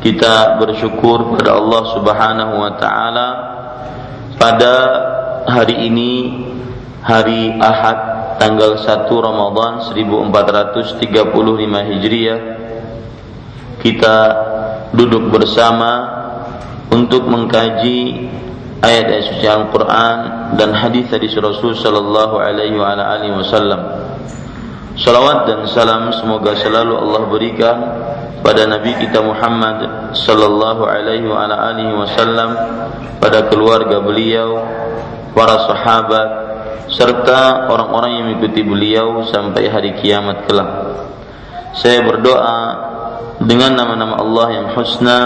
[0.00, 3.28] kita bersyukur pada Allah Subhanahu wa taala
[4.40, 4.74] pada
[5.44, 6.12] hari ini
[7.04, 7.98] hari Ahad
[8.40, 11.04] tanggal 1 Ramadan 1435
[11.92, 12.40] Hijriah
[13.84, 14.16] kita
[14.96, 16.20] duduk bersama
[16.88, 18.28] untuk mengkaji
[18.80, 20.18] ayat-ayat suci Al-Qur'an
[20.56, 23.80] dan hadis-hadis Rasul sallallahu alaihi wa alihi wasallam.
[25.00, 27.76] Salawat dan salam semoga selalu Allah berikan
[28.40, 32.50] pada Nabi kita Muhammad sallallahu alaihi wa ala alihi wasallam
[33.20, 34.64] pada keluarga beliau
[35.36, 36.28] para sahabat
[36.90, 40.70] serta orang-orang yang mengikuti beliau sampai hari kiamat kelak.
[41.76, 42.58] Saya berdoa
[43.40, 45.20] dengan nama-nama Allah yang husna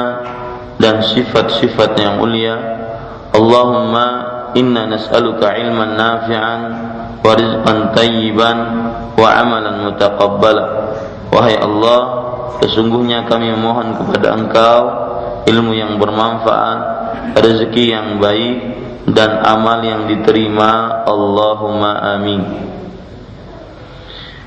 [0.76, 2.54] dan sifat-sifat yang mulia.
[3.32, 4.06] Allahumma
[4.54, 6.60] inna nas'aluka ilman nafi'an
[7.24, 8.58] wa rizqan tayyiban
[9.16, 10.64] wa amalan mutaqabbala.
[11.32, 12.00] Wahai Allah,
[12.64, 14.80] Sesungguhnya kami memohon kepada Engkau
[15.44, 16.78] ilmu yang bermanfaat,
[17.36, 18.56] rezeki yang baik
[19.12, 21.04] dan amal yang diterima.
[21.04, 22.42] Allahumma amin.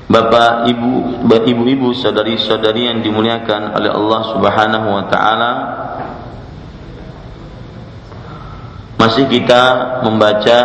[0.08, 5.52] Bapak, Ibu, ibu-ibu, saudari-saudari yang dimuliakan oleh Allah Subhanahu wa taala.
[8.98, 9.62] Masih kita
[10.02, 10.58] membaca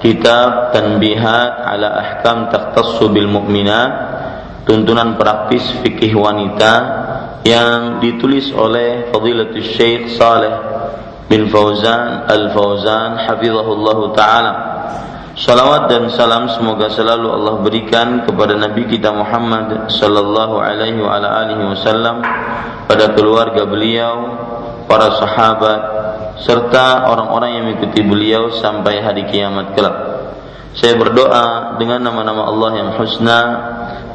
[0.00, 4.17] kitab Tanbihat ala Ahkam Takhtassu bil Mu'minat
[4.68, 6.72] tuntunan praktis fikih wanita
[7.40, 10.52] yang ditulis oleh Fadilatul Syekh Saleh
[11.32, 14.52] bin Fauzan Al-Fauzan hafizahullah taala.
[15.38, 21.46] Salawat dan salam semoga selalu Allah berikan kepada Nabi kita Muhammad sallallahu alaihi wa ala
[21.46, 22.20] alihi wasallam
[22.90, 24.34] pada keluarga beliau,
[24.90, 25.80] para sahabat
[26.42, 30.17] serta orang-orang yang mengikuti beliau sampai hari kiamat kelak.
[30.76, 33.40] Saya berdoa dengan nama-nama Allah yang husna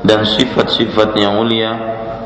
[0.06, 1.72] dan sifat-sifat yang mulia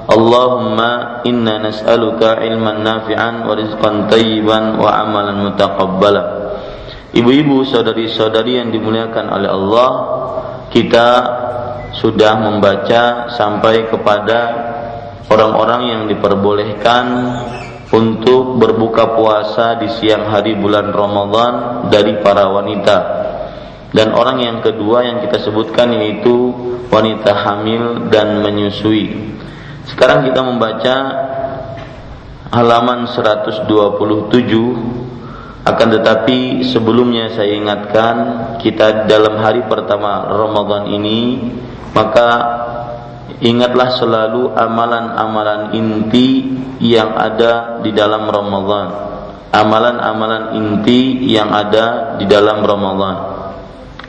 [0.08, 6.24] Allahumma inna nas'aluka ilman nafi'an wa rizqan tayyiban wa amalan mutaqabbala
[7.12, 9.92] Ibu-ibu, saudari-saudari yang dimuliakan oleh Allah
[10.72, 11.08] Kita
[11.96, 14.40] sudah membaca sampai kepada
[15.32, 17.06] orang-orang yang diperbolehkan
[17.88, 21.54] untuk berbuka puasa di siang hari bulan Ramadan
[21.88, 22.98] dari para wanita.
[23.96, 26.52] Dan orang yang kedua yang kita sebutkan yaitu
[26.92, 29.36] wanita hamil dan menyusui.
[29.88, 30.96] Sekarang kita membaca
[32.52, 33.68] halaman 127
[35.68, 38.16] akan tetapi sebelumnya saya ingatkan
[38.64, 41.44] kita dalam hari pertama Ramadan ini
[41.92, 42.30] maka
[43.44, 48.88] ingatlah selalu amalan-amalan inti yang ada di dalam Ramadan.
[49.48, 53.37] Amalan-amalan inti yang ada di dalam Ramadan.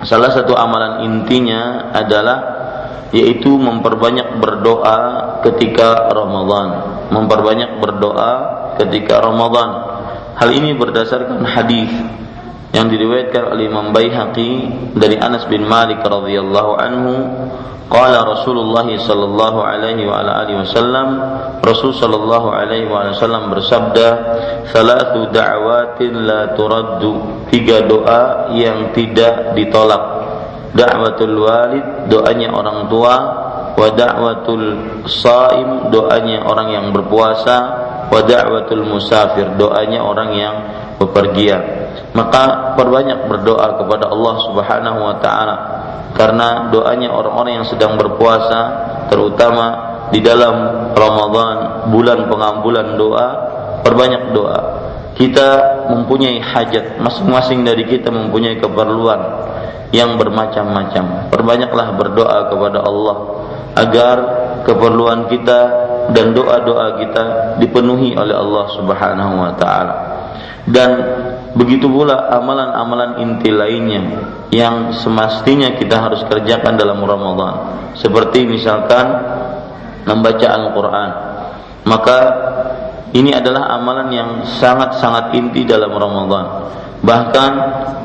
[0.06, 2.38] Salah satu amalan intinya adalah
[3.10, 4.98] yaitu memperbanyak berdoa
[5.42, 6.68] ketika Ramadan,
[7.10, 8.32] memperbanyak berdoa
[8.78, 9.70] ketika Ramadan.
[10.38, 11.90] Hal ini berdasarkan hadis
[12.72, 14.50] yang diriwayatkan oleh Imam Baihaqi
[14.92, 17.14] dari Anas bin Malik radhiyallahu anhu
[17.88, 21.08] qala Rasulullah sallallahu alaihi wa ala alihi wasallam
[21.64, 24.08] Rasul sallallahu alaihi wa wasallam bersabda
[24.68, 30.20] salatu da'watin la turaddu tiga doa yang tidak ditolak.
[30.68, 33.14] Da'watul walid doanya orang tua
[33.72, 37.56] wa da'watul saim doanya orang yang berpuasa
[38.12, 40.54] wa da'watul musafir doanya orang yang
[41.00, 41.87] bepergian
[42.18, 45.56] maka perbanyak berdoa kepada Allah Subhanahu wa taala.
[46.18, 48.60] Karena doanya orang-orang yang sedang berpuasa
[49.06, 49.66] terutama
[50.10, 53.26] di dalam Ramadan bulan pengambulan doa
[53.86, 54.60] perbanyak doa.
[55.14, 55.48] Kita
[55.94, 59.20] mempunyai hajat masing-masing dari kita mempunyai keperluan
[59.94, 61.30] yang bermacam-macam.
[61.30, 63.16] Perbanyaklah berdoa kepada Allah
[63.78, 64.16] agar
[64.66, 65.60] keperluan kita
[66.14, 67.24] dan doa-doa kita
[67.62, 69.94] dipenuhi oleh Allah Subhanahu wa taala.
[70.68, 70.90] Dan
[71.56, 74.20] Begitu pula amalan-amalan inti lainnya
[74.52, 77.54] yang semestinya kita harus kerjakan dalam Ramadan.
[77.96, 79.06] Seperti misalkan
[80.04, 81.10] membaca Al-Qur'an.
[81.88, 82.18] Maka
[83.16, 86.68] ini adalah amalan yang sangat-sangat inti dalam Ramadan.
[87.00, 87.52] Bahkan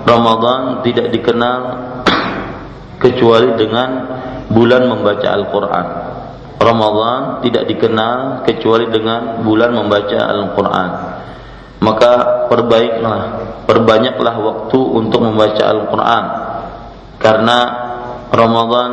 [0.07, 1.59] Ramadan tidak dikenal
[3.03, 3.89] kecuali dengan
[4.47, 5.87] bulan membaca Al-Qur'an.
[6.63, 10.89] Ramadan tidak dikenal kecuali dengan bulan membaca Al-Qur'an
[11.83, 13.19] maka perbaiklah
[13.67, 16.25] perbanyaklah waktu untuk membaca Al-Qur'an.
[17.19, 17.57] Karena
[18.31, 18.91] Ramadan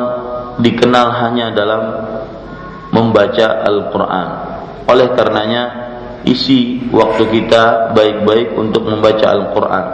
[0.59, 1.83] dikenal hanya dalam
[2.91, 4.29] membaca Al-Qur'an.
[4.91, 5.63] Oleh karenanya
[6.27, 9.87] isi waktu kita baik-baik untuk membaca Al-Qur'an.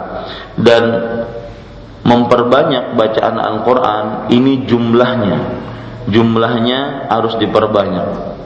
[0.57, 0.83] Dan
[2.01, 5.39] memperbanyak bacaan Al-Qur'an ini jumlahnya.
[6.09, 8.36] Jumlahnya harus diperbanyak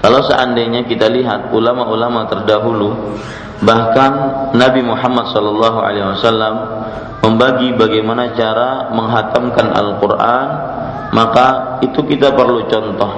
[0.00, 3.16] kalau seandainya kita lihat ulama-ulama terdahulu,
[3.64, 4.12] bahkan
[4.52, 6.56] Nabi Muhammad SAW
[7.24, 10.48] membagi bagaimana cara menghatamkan Al-Quran,
[11.10, 13.12] maka itu kita perlu contoh.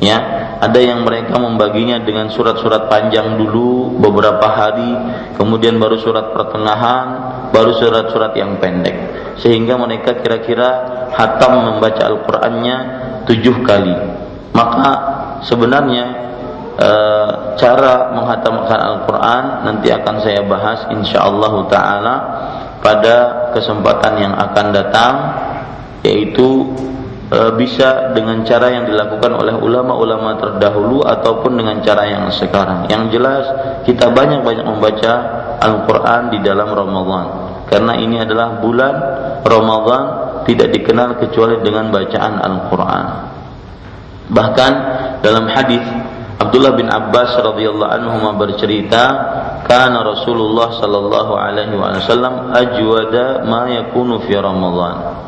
[0.00, 0.16] Ya,
[0.64, 4.96] ada yang mereka membaginya dengan surat-surat panjang dulu beberapa hari,
[5.36, 7.06] kemudian baru surat pertengahan,
[7.52, 8.96] baru surat-surat yang pendek,
[9.44, 10.68] sehingga mereka kira-kira
[11.12, 12.76] hatam membaca Al-Qur'annya
[13.28, 13.92] tujuh kali.
[14.56, 16.04] Maka sebenarnya
[16.76, 16.90] e,
[17.60, 22.16] cara menghatamkan Al-Quran nanti akan saya bahas insyaallah taala
[22.80, 23.16] pada
[23.52, 25.14] kesempatan yang akan datang
[26.00, 26.72] yaitu
[27.28, 32.88] e, bisa dengan cara yang dilakukan oleh ulama-ulama terdahulu ataupun dengan cara yang sekarang.
[32.88, 33.44] Yang jelas
[33.84, 35.12] kita banyak-banyak membaca
[35.60, 37.26] Al-Quran di dalam Ramadan
[37.68, 38.94] karena ini adalah bulan
[39.46, 40.02] Ramadan
[40.48, 43.06] tidak dikenal kecuali dengan bacaan Al-Quran.
[44.30, 44.72] Bahkan
[45.26, 45.82] dalam hadis
[46.40, 49.02] Abdullah bin Abbas radhiyallahu anhu bercerita,
[49.68, 55.20] "Kana Rasulullah sallallahu alaihi wasallam ajwada ma yakunu fi Ramadan."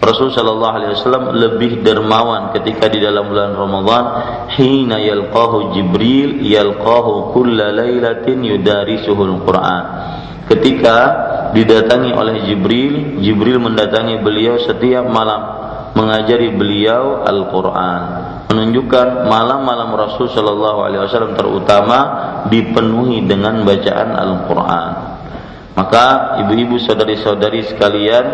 [0.00, 4.04] Rasul sallallahu alaihi wasallam lebih dermawan ketika di dalam bulan Ramadan
[4.56, 9.84] hina yalqahu Jibril yalqahu kulla lailatin yudarisuhul Quran.
[10.48, 10.96] Ketika
[11.52, 15.42] didatangi oleh Jibril, Jibril mendatangi beliau setiap malam
[15.92, 21.98] mengajari beliau Al-Quran menunjukkan malam-malam Rasul Shallallahu Alaihi Wasallam terutama
[22.50, 24.90] dipenuhi dengan bacaan Al-Quran.
[25.78, 28.26] Maka ibu-ibu saudari-saudari sekalian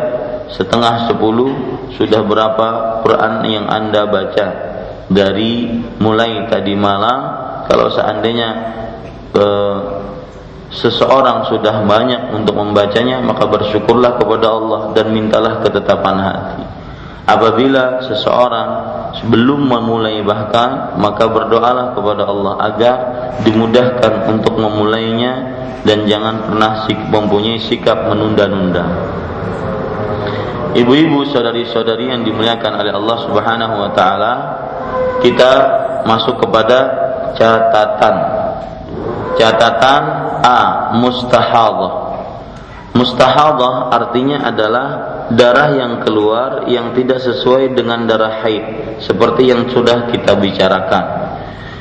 [0.49, 1.52] setengah sepuluh
[1.92, 2.66] sudah berapa
[3.04, 4.46] Quran yang anda baca?
[5.06, 7.18] Dari mulai tadi malam
[7.68, 8.49] kalau seandainya
[9.37, 9.78] eh,
[10.75, 16.65] seseorang sudah banyak untuk membacanya maka bersyukurlah kepada Allah dan mintalah ketetapan hati
[17.26, 18.71] Apabila seseorang
[19.18, 22.97] sebelum memulai bahkan maka berdoalah kepada Allah agar
[23.42, 25.33] dimudahkan untuk memulainya
[25.83, 28.87] dan jangan pernah mempunyai sikap menunda-nunda.
[30.76, 34.33] Ibu-ibu, saudari-saudari yang dimuliakan oleh Allah Subhanahu wa taala,
[35.25, 35.50] kita
[36.04, 36.78] masuk kepada
[37.35, 38.16] catatan.
[39.40, 40.02] Catatan
[40.45, 40.59] A,
[41.00, 41.92] mustahadah.
[42.92, 50.06] Mustahadah artinya adalah darah yang keluar yang tidak sesuai dengan darah haid seperti yang sudah
[50.12, 51.04] kita bicarakan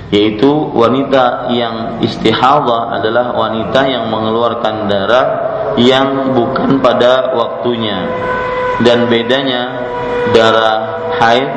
[0.09, 5.27] yaitu wanita yang istihadah adalah wanita yang mengeluarkan darah
[5.77, 8.05] yang bukan pada waktunya
[8.81, 9.61] dan bedanya
[10.33, 11.49] darah haid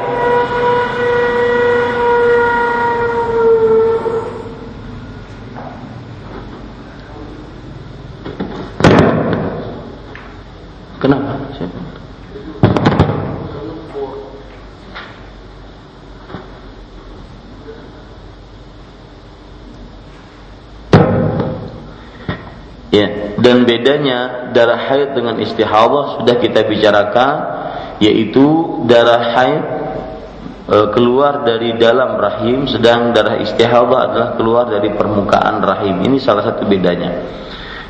[10.99, 11.39] Kenapa?
[11.55, 11.78] Siapa?
[22.89, 27.35] Ya, dan bedanya darah haid dengan istihadah sudah kita bicarakan
[28.01, 29.65] yaitu darah haid
[30.65, 36.01] e, keluar dari dalam rahim sedang darah istihadah adalah keluar dari permukaan rahim.
[36.01, 37.29] Ini salah satu bedanya.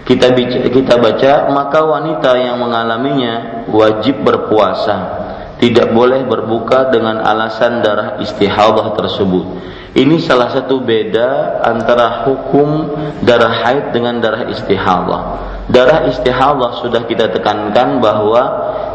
[0.03, 0.35] Kita
[0.67, 4.97] kita baca maka wanita yang mengalaminya wajib berpuasa
[5.63, 9.47] tidak boleh berbuka dengan alasan darah istihadah tersebut.
[9.97, 12.93] Ini salah satu beda antara hukum
[13.25, 15.23] darah haid dengan darah istihadah.
[15.73, 18.43] Darah istihadah sudah kita tekankan bahwa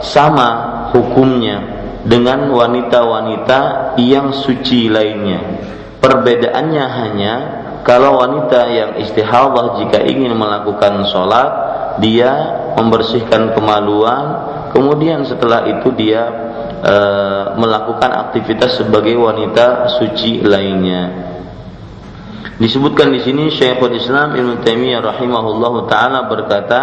[0.05, 0.49] sama
[0.93, 5.41] hukumnya dengan wanita-wanita yang suci lainnya.
[5.97, 7.33] Perbedaannya hanya
[7.83, 11.51] kalau wanita yang istihadah jika ingin melakukan sholat,
[11.99, 12.31] dia
[12.79, 14.25] membersihkan kemaluan,
[14.71, 16.23] kemudian setelah itu dia
[16.83, 16.95] e,
[17.55, 21.31] melakukan aktivitas sebagai wanita suci lainnya.
[22.59, 26.81] Disebutkan di sini Syekhul Islam Ibnu Taimiyah rahimahullahu taala berkata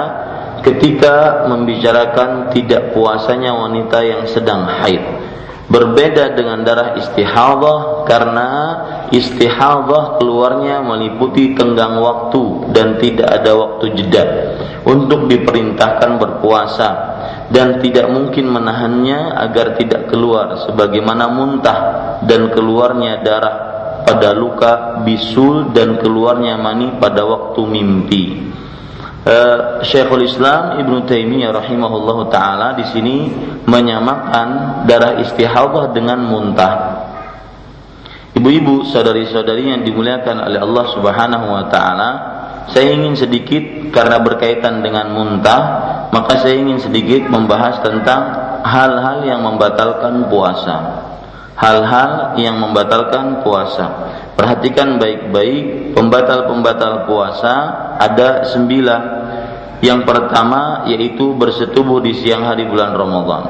[0.66, 5.00] ketika membicarakan tidak puasanya wanita yang sedang haid
[5.70, 8.50] berbeda dengan darah istihadah karena
[9.14, 14.24] istihadah keluarnya meliputi tenggang waktu dan tidak ada waktu jeda
[14.82, 16.88] untuk diperintahkan berpuasa
[17.50, 21.78] dan tidak mungkin menahannya agar tidak keluar sebagaimana muntah
[22.22, 23.56] dan keluarnya darah
[24.06, 28.24] pada luka bisul dan keluarnya mani pada waktu mimpi.
[29.20, 33.16] Uh, Syekhul Islam Ibnu Taimiyah rahimahullah taala di sini
[33.68, 36.74] menyamakan darah istihadah dengan muntah.
[38.32, 42.10] Ibu-ibu, saudari-saudari yang dimuliakan oleh Allah Subhanahu wa taala,
[42.68, 45.62] saya ingin sedikit karena berkaitan dengan muntah,
[46.12, 48.22] maka saya ingin sedikit membahas tentang
[48.60, 51.08] hal-hal yang membatalkan puasa.
[51.56, 54.08] Hal-hal yang membatalkan puasa.
[54.32, 57.54] Perhatikan baik-baik pembatal-pembatal puasa
[58.00, 59.02] ada sembilan.
[59.80, 63.42] Yang pertama yaitu bersetubuh di siang hari bulan Ramadan.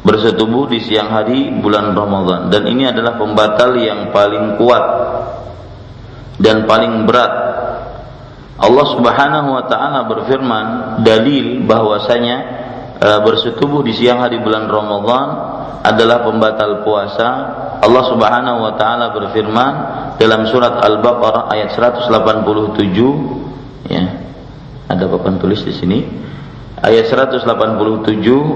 [0.00, 4.84] Bersetubuh di siang hari bulan Ramadan dan ini adalah pembatal yang paling kuat
[6.40, 7.32] dan paling berat
[8.60, 12.36] Allah Subhanahu wa taala berfirman dalil bahwasanya
[13.00, 15.28] e, bersetubuh di siang hari bulan Ramadan
[15.80, 17.28] adalah pembatal puasa.
[17.80, 19.72] Allah Subhanahu wa taala berfirman
[20.20, 24.04] dalam surat Al-Baqarah ayat 187 ya.
[24.92, 26.04] Ada papan tulis di sini.
[26.80, 27.48] Ayat 187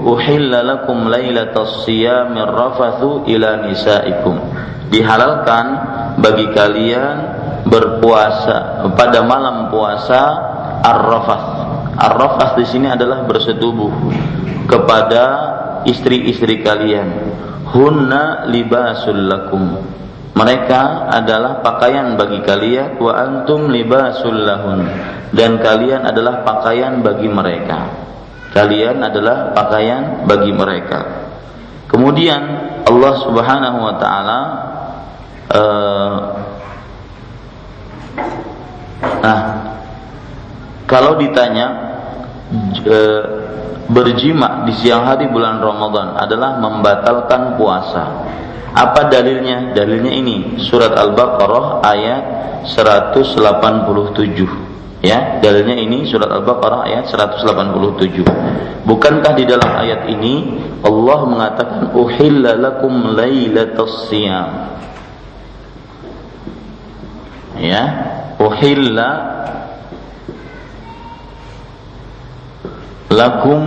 [0.05, 4.37] Uhilla lakum lailatas siyamir rafathu ila nisaikum.
[4.93, 5.65] Dihalalkan
[6.21, 7.34] bagi kalian
[7.65, 10.21] berpuasa pada malam puasa
[10.85, 11.47] ar-rafath.
[11.97, 13.91] Ar-rafath di sini adalah bersetubuh
[14.69, 15.23] kepada
[15.89, 17.33] istri-istri kalian.
[17.65, 19.81] Hunna libasul lakum.
[20.35, 24.83] Mereka adalah pakaian bagi kalian wa antum libasul lahun
[25.31, 27.87] dan kalian adalah pakaian bagi mereka.
[28.51, 31.27] Kalian adalah pakaian bagi mereka.
[31.87, 32.41] Kemudian
[32.83, 34.39] Allah Subhanahu wa taala
[35.55, 36.15] uh,
[39.21, 39.41] Nah,
[40.85, 41.67] kalau ditanya
[42.85, 42.97] e,
[43.89, 48.03] berjima di siang hari bulan Ramadan adalah membatalkan puasa.
[48.75, 49.71] Apa dalilnya?
[49.71, 52.23] Dalilnya ini surat Al-Baqarah ayat
[52.67, 55.05] 187.
[55.05, 58.25] Ya, dalilnya ini surat Al-Baqarah ayat 187.
[58.85, 64.77] Bukankah di dalam ayat ini Allah mengatakan uhilla lakum lailatas siyam
[67.59, 67.83] ya.
[68.35, 69.09] Uhilla
[73.15, 73.61] lakum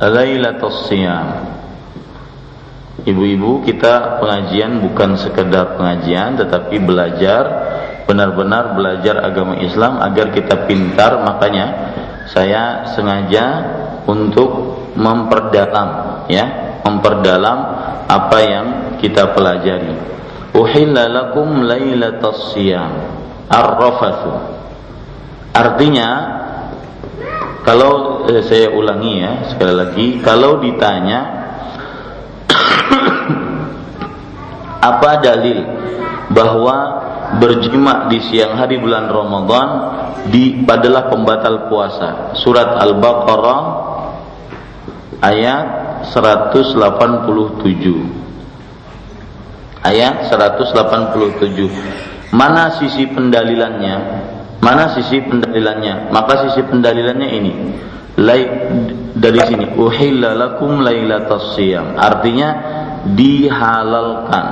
[0.00, 1.52] lailatul siyam.
[3.06, 7.44] Ibu-ibu kita pengajian bukan sekedar pengajian tetapi belajar
[8.08, 11.22] benar-benar belajar agama Islam agar kita pintar.
[11.22, 11.66] Makanya
[12.26, 13.44] saya sengaja
[14.08, 17.58] untuk memperdalam ya memperdalam
[18.08, 18.66] apa yang
[18.98, 19.92] kita pelajari.
[20.56, 23.15] Uhilla lakum lailatul siyam
[23.50, 24.32] ar-rafathu.
[25.56, 26.08] Artinya
[27.66, 31.20] kalau eh, saya ulangi ya sekali lagi, kalau ditanya
[34.94, 35.66] apa dalil
[36.30, 36.76] bahwa
[37.42, 39.68] berjima di siang hari bulan Ramadan
[40.30, 42.38] di adalah pembatal puasa.
[42.38, 43.62] Surat Al-Baqarah
[45.22, 45.66] ayat
[46.14, 46.78] 187.
[49.86, 53.96] Ayat 187 Mana sisi pendalilannya?
[54.58, 56.10] Mana sisi pendalilannya?
[56.10, 57.52] Maka sisi pendalilannya ini.
[58.16, 58.42] Lai,
[59.12, 61.54] dari sini uhilla lakum lailatas.
[62.00, 62.48] Artinya
[63.06, 64.46] dihalalkan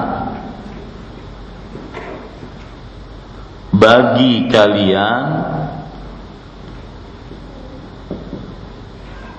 [3.75, 5.25] bagi kalian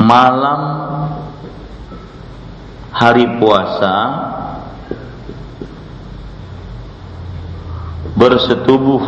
[0.04, 0.62] malam
[2.92, 3.96] hari puasa
[8.16, 9.04] bersetubuh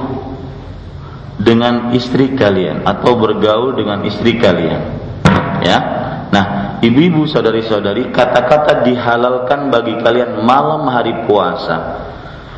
[1.39, 4.81] dengan istri kalian atau bergaul dengan istri kalian.
[5.63, 5.79] Ya.
[6.27, 6.45] Nah
[6.83, 12.03] ibu-ibu saudari-saudari kata-kata dihalalkan bagi kalian malam hari puasa.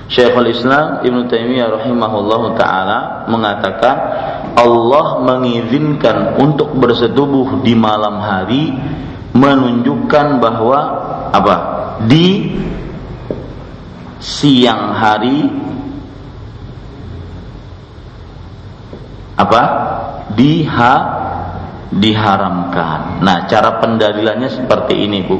[0.09, 3.95] Syekhul Islam Ibn Taimiyah rahimahullah taala mengatakan
[4.57, 8.73] Allah mengizinkan untuk bersetubuh di malam hari
[9.37, 10.79] menunjukkan bahwa
[11.29, 11.55] apa?
[12.09, 12.57] Di
[14.17, 15.68] siang hari
[19.39, 19.61] apa
[20.35, 20.95] diha
[21.89, 23.23] diharamkan.
[23.25, 25.37] Nah, cara pendalilannya seperti ini, Bu.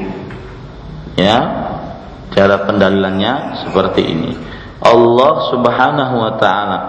[1.19, 1.37] Ya.
[2.33, 4.31] Cara pendalilannya seperti ini.
[4.79, 6.79] Allah Subhanahu wa taala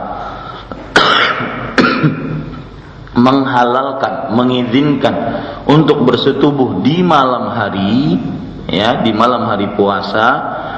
[3.27, 5.17] menghalalkan, mengizinkan
[5.65, 8.21] untuk bersetubuh di malam hari,
[8.69, 10.29] ya, di malam hari puasa,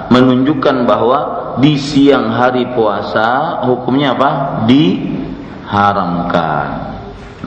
[0.08, 1.18] menunjukkan bahwa
[1.58, 4.64] di siang hari puasa hukumnya apa?
[5.72, 6.68] Diharamkan.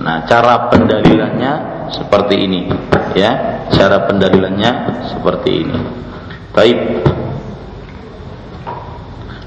[0.02, 1.54] Nah, cara pendalilannya
[1.94, 2.66] seperti ini,
[3.14, 3.62] ya.
[3.70, 5.78] Cara pendalilannya seperti ini.
[6.50, 7.06] Baik.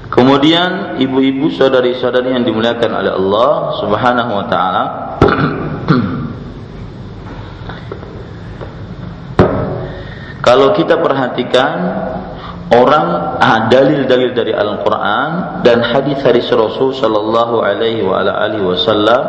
[0.07, 3.51] Kemudian ibu-ibu saudari-saudari yang dimuliakan oleh Allah
[3.83, 4.83] Subhanahu wa taala
[10.47, 11.75] Kalau kita perhatikan
[12.69, 19.21] orang ah, dalil-dalil dari Al-Qur'an dan hadis-hadis Rasul sallallahu alaihi wasallam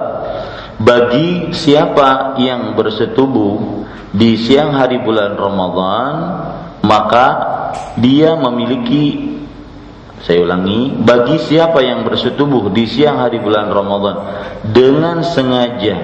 [0.80, 6.12] bagi siapa yang bersetubuh di siang hari bulan Ramadan
[6.84, 7.26] maka
[8.00, 9.30] dia memiliki
[10.20, 14.16] saya ulangi, bagi siapa yang bersetubuh di siang hari bulan Ramadan
[14.68, 15.96] dengan sengaja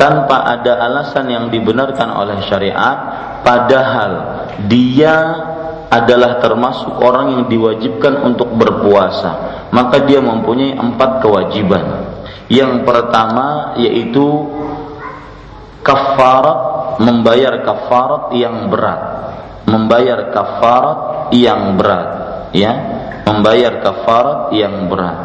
[0.00, 2.96] tanpa ada alasan yang dibenarkan oleh syariat,
[3.44, 4.12] padahal
[4.72, 5.16] dia
[5.88, 11.84] adalah termasuk orang yang diwajibkan untuk berpuasa, maka dia mempunyai empat kewajiban.
[12.48, 14.28] Yang pertama yaitu
[15.80, 19.00] kafarat, membayar kafarat yang berat,
[19.64, 22.08] membayar kafarat yang berat,
[22.52, 22.72] ya
[23.28, 25.18] membayar kafarat yang berat.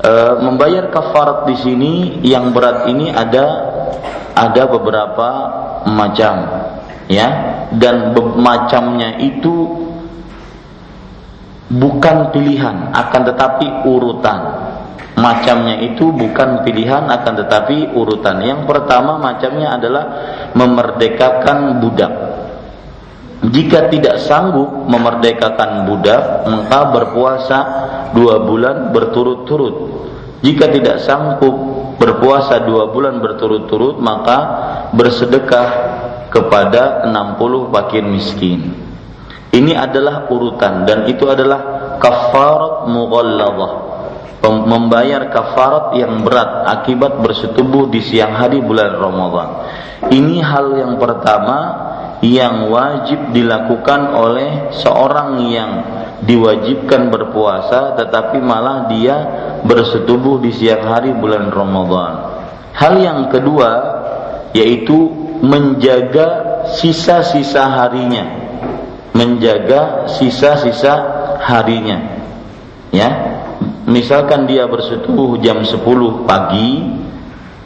[0.00, 3.46] E, membayar kafarat di sini yang berat ini ada
[4.32, 5.28] ada beberapa
[5.90, 6.34] macam
[7.10, 7.28] ya
[7.74, 9.66] dan macamnya itu
[11.70, 14.40] bukan pilihan akan tetapi urutan.
[15.18, 18.40] Macamnya itu bukan pilihan akan tetapi urutan.
[18.40, 20.04] Yang pertama macamnya adalah
[20.56, 22.12] memerdekakan budak.
[23.40, 27.58] Jika tidak sanggup memerdekakan budak, maka berpuasa
[28.16, 29.76] dua bulan berturut-turut.
[30.40, 31.52] Jika tidak sanggup
[32.00, 34.38] berpuasa dua bulan berturut-turut, maka
[34.96, 35.99] bersedekah
[36.30, 38.60] kepada 60 fakir miskin.
[39.50, 43.72] Ini adalah urutan dan itu adalah kafarat mughalladhah.
[44.40, 49.48] Membayar kafarat yang berat akibat bersetubuh di siang hari bulan Ramadan.
[50.08, 51.58] Ini hal yang pertama
[52.24, 55.70] yang wajib dilakukan oleh seorang yang
[56.24, 59.16] diwajibkan berpuasa tetapi malah dia
[59.64, 62.12] bersetubuh di siang hari bulan Ramadan.
[62.72, 63.70] Hal yang kedua
[64.56, 66.26] yaitu menjaga
[66.76, 68.24] sisa-sisa harinya.
[69.12, 70.92] Menjaga sisa-sisa
[71.44, 71.98] harinya.
[72.92, 73.10] Ya.
[73.90, 75.82] Misalkan dia bersetubuh jam 10
[76.28, 76.94] pagi,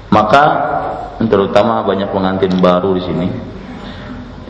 [0.08, 0.44] maka
[1.20, 3.28] terutama banyak pengantin baru di sini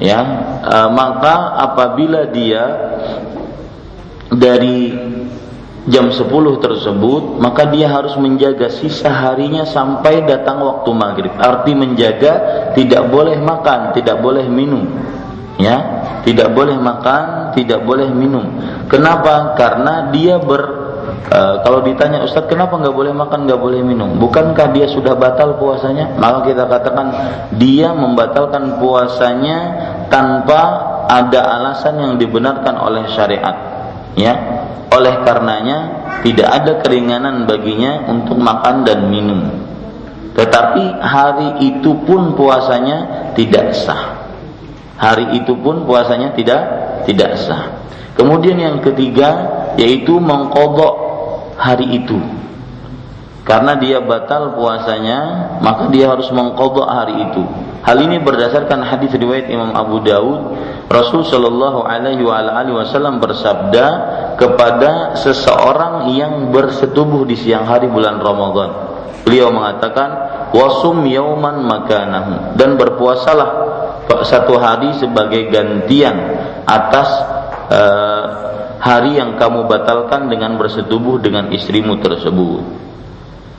[0.02, 0.20] ya
[0.64, 2.64] e, maka apabila dia
[4.32, 4.90] dari
[5.84, 6.24] jam 10
[6.64, 11.32] tersebut maka dia harus menjaga sisa harinya sampai datang waktu maghrib.
[11.36, 12.32] Arti menjaga
[12.72, 14.88] tidak boleh makan tidak boleh minum.
[15.60, 15.76] Ya
[16.24, 18.58] tidak boleh makan tidak boleh minum.
[18.88, 19.54] Kenapa?
[19.54, 20.62] Karena dia ber
[21.28, 24.16] e, kalau ditanya Ustadz kenapa nggak boleh makan nggak boleh minum?
[24.16, 26.16] Bukankah dia sudah batal puasanya?
[26.16, 27.06] Maka kita katakan
[27.60, 29.58] dia membatalkan puasanya
[30.08, 33.54] tanpa ada alasan yang dibenarkan oleh syariat.
[34.14, 34.53] Ya
[34.94, 35.78] oleh karenanya
[36.22, 39.40] tidak ada keringanan baginya untuk makan dan minum.
[40.34, 44.24] Tetapi hari itu pun puasanya tidak sah.
[44.98, 46.62] Hari itu pun puasanya tidak
[47.06, 47.70] tidak sah.
[48.14, 50.94] Kemudian yang ketiga yaitu mengkodok
[51.58, 52.18] hari itu
[53.44, 55.20] karena dia batal puasanya
[55.60, 57.44] maka dia harus mengkodok hari itu.
[57.84, 60.56] Hal ini berdasarkan hadis riwayat Imam Abu Daud
[60.88, 63.86] Rasul Shallallahu Alaihi Wasallam bersabda
[64.36, 68.70] kepada seseorang yang bersetubuh di siang hari bulan Ramadan.
[69.24, 70.08] Beliau mengatakan
[70.52, 72.56] wasum yauman makanahu.
[72.60, 73.48] Dan berpuasalah
[74.28, 76.36] satu hari sebagai gantian
[76.68, 77.08] atas
[77.72, 78.24] uh,
[78.84, 82.83] hari yang kamu batalkan dengan bersetubuh dengan istrimu tersebut.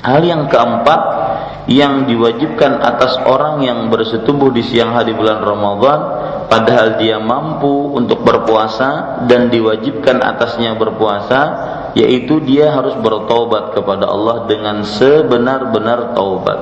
[0.05, 1.01] Hal yang keempat
[1.65, 5.99] yang diwajibkan atas orang yang bersetubuh di siang hari bulan Ramadan
[6.45, 11.41] padahal dia mampu untuk berpuasa dan diwajibkan atasnya berpuasa
[11.97, 16.59] yaitu dia harus bertobat kepada Allah dengan sebenar-benar taubat.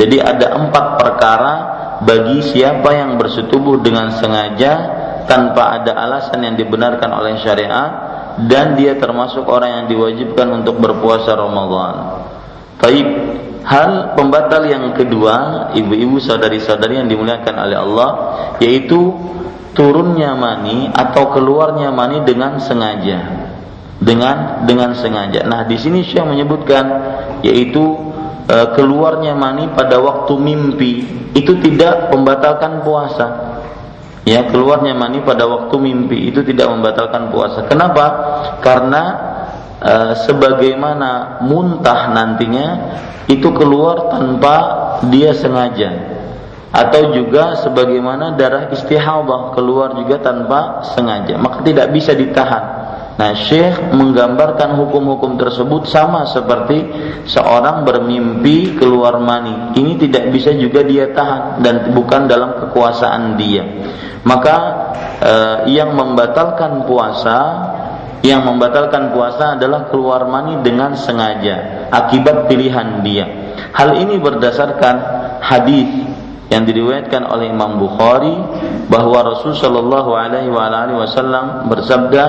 [0.00, 1.54] Jadi ada empat perkara
[2.00, 4.72] bagi siapa yang bersetubuh dengan sengaja
[5.28, 7.90] tanpa ada alasan yang dibenarkan oleh syariat
[8.48, 12.19] dan dia termasuk orang yang diwajibkan untuk berpuasa Ramadan.
[12.80, 13.06] Baik,
[13.60, 18.10] hal pembatal yang kedua, ibu-ibu saudari-saudari yang dimuliakan oleh Allah,
[18.56, 19.12] yaitu
[19.76, 23.48] turunnya mani atau keluarnya mani dengan sengaja.
[24.00, 25.44] Dengan dengan sengaja.
[25.44, 26.84] Nah, di sini Syekh menyebutkan
[27.44, 28.00] yaitu
[28.48, 31.04] e, keluarnya mani pada waktu mimpi
[31.36, 33.60] itu tidak membatalkan puasa.
[34.24, 37.68] Ya, keluarnya mani pada waktu mimpi itu tidak membatalkan puasa.
[37.68, 38.04] Kenapa?
[38.64, 39.02] Karena
[39.80, 39.94] e,
[40.28, 42.68] sebagaimana muntah nantinya
[43.26, 44.56] itu keluar tanpa
[45.08, 46.12] dia sengaja
[46.70, 52.80] atau juga sebagaimana darah istihadah keluar juga tanpa sengaja maka tidak bisa ditahan
[53.20, 56.88] Nah, Syekh menggambarkan hukum-hukum tersebut sama seperti
[57.28, 59.76] seorang bermimpi keluar mani.
[59.76, 63.60] Ini tidak bisa juga dia tahan dan bukan dalam kekuasaan dia.
[64.24, 64.56] Maka
[65.20, 67.38] eh, yang membatalkan puasa
[68.20, 73.26] yang membatalkan puasa adalah keluar mani dengan sengaja akibat pilihan dia.
[73.72, 74.96] Hal ini berdasarkan
[75.40, 75.88] hadis
[76.50, 78.34] yang diriwayatkan oleh Imam Bukhari
[78.90, 82.24] bahwa Rasul Shallallahu Alaihi Wasallam bersabda,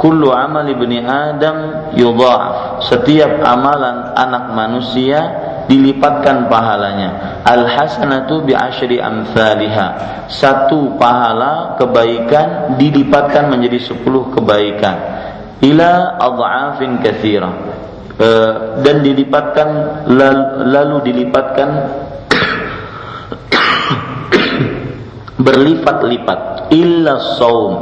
[0.00, 5.20] "Kullu amal ibni Adam yudha'af." Setiap amalan anak manusia
[5.68, 7.44] dilipatkan pahalanya.
[7.44, 9.86] Al hasanatu bi asyri amsalha.
[10.32, 15.17] Satu pahala kebaikan dilipatkan menjadi sepuluh kebaikan
[15.64, 17.50] ila adhafin katsira
[18.14, 18.28] e,
[18.82, 19.68] dan dilipatkan
[20.66, 21.68] lalu dilipatkan
[25.46, 26.70] berlipat-lipat.
[26.74, 27.74] Illa saum.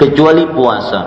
[0.00, 1.00] Kecuali puasa.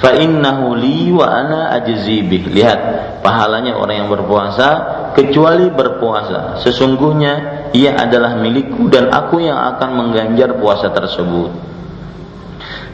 [0.00, 2.80] Fa innahu li wa ana ajzi lihat
[3.20, 4.68] pahalanya orang yang berpuasa
[5.12, 6.56] kecuali berpuasa.
[6.64, 11.52] Sesungguhnya ia adalah milikku dan aku yang akan mengganjar puasa tersebut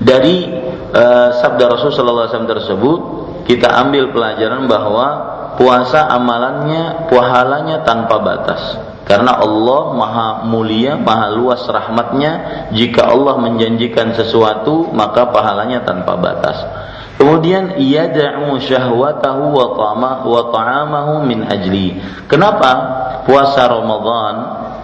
[0.00, 0.48] dari
[0.92, 3.00] uh, sabda Rasul sallallahu alaihi wasallam tersebut
[3.46, 5.08] kita ambil pelajaran bahwa
[5.56, 8.60] puasa amalannya pahalanya tanpa batas.
[9.06, 16.58] Karena Allah maha mulia maha luas rahmatnya jika Allah menjanjikan sesuatu maka pahalanya tanpa batas.
[17.16, 21.96] Kemudian yad'u syahwatahu wa ta'amahu wa ta'amahu min ajli.
[22.28, 22.72] Kenapa?
[23.24, 24.34] Puasa Ramadan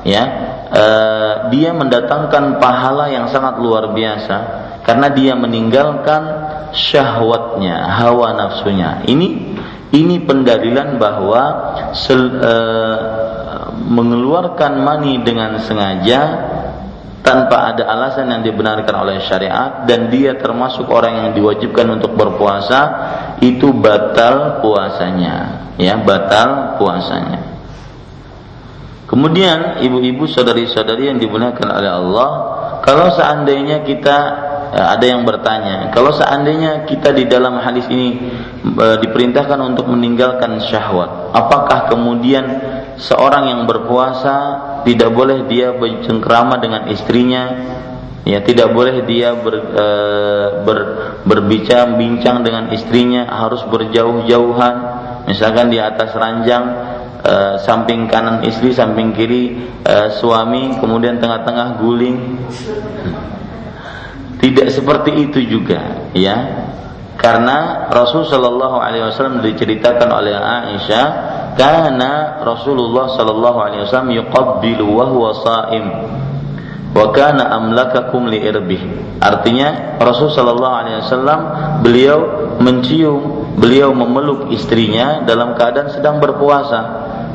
[0.03, 0.25] ya
[0.71, 4.37] uh, dia mendatangkan pahala yang sangat luar biasa
[4.83, 6.23] karena dia meninggalkan
[6.75, 9.07] syahwatnya, hawa nafsunya.
[9.07, 9.29] Ini
[9.93, 11.43] ini pendalilan bahwa
[11.93, 12.55] sel, e,
[13.93, 16.21] mengeluarkan mani dengan sengaja
[17.23, 22.81] tanpa ada alasan yang dibenarkan oleh syariat dan dia termasuk orang yang diwajibkan untuk berpuasa
[23.39, 27.41] itu batal puasanya ya batal puasanya
[29.07, 32.31] kemudian ibu-ibu saudari-saudari yang dimuliakan oleh Allah
[32.83, 38.33] kalau seandainya kita ada yang bertanya, kalau seandainya kita di dalam hadis ini
[38.65, 42.45] e, diperintahkan untuk meninggalkan syahwat, apakah kemudian
[42.97, 44.37] seorang yang berpuasa
[44.89, 47.45] tidak boleh dia bercengkrama dengan istrinya?
[48.23, 49.87] Ya, tidak boleh dia ber, e,
[50.65, 50.79] ber,
[51.29, 54.77] berbicara bincang dengan istrinya, harus berjauh-jauhan.
[55.29, 56.65] Misalkan di atas ranjang
[57.21, 62.19] e, samping kanan istri, samping kiri e, suami, kemudian tengah-tengah guling.
[64.43, 66.67] Tidak seperti itu juga, ya.
[67.15, 71.07] Karena Rasul Shallallahu Alaihi Wasallam diceritakan oleh Aisyah,
[71.55, 75.87] karena Rasulullah Shallallahu Alaihi Wasallam yuqabbilu wa huwa saim
[76.93, 78.43] wa kana amlakakum li.
[79.23, 81.41] Artinya Rasul Shallallahu Alaihi Wasallam
[81.87, 82.19] beliau
[82.59, 86.81] mencium, beliau memeluk istrinya dalam keadaan sedang berpuasa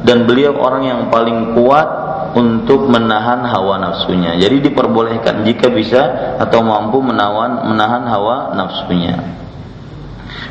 [0.06, 4.36] dan beliau orang yang paling kuat untuk menahan hawa nafsunya.
[4.36, 6.02] Jadi diperbolehkan jika bisa
[6.42, 9.16] atau mampu menawan menahan hawa nafsunya.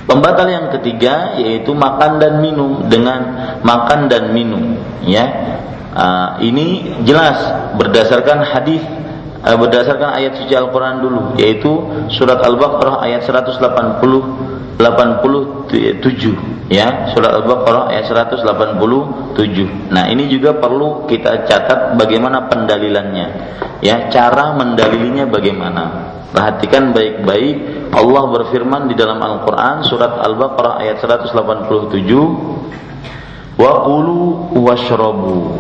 [0.07, 3.21] Pembatal yang ketiga yaitu makan dan minum dengan
[3.67, 5.27] makan dan minum, ya.
[5.97, 7.41] Uh, ini jelas
[7.81, 8.85] berdasarkan hadis
[9.41, 11.73] uh, berdasarkan ayat suci Al-Qur'an dulu yaitu
[12.13, 19.89] surat Al-Baqarah ayat 180 187 ya surat Al-Baqarah ayat 187.
[19.89, 23.27] Nah, ini juga perlu kita catat bagaimana pendalilannya.
[23.81, 26.13] Ya, cara mendalilinya bagaimana.
[26.29, 31.33] Perhatikan baik-baik Allah berfirman di dalam Al-Qur'an surat Al-Baqarah ayat 187
[33.57, 35.57] wa qulu washrabu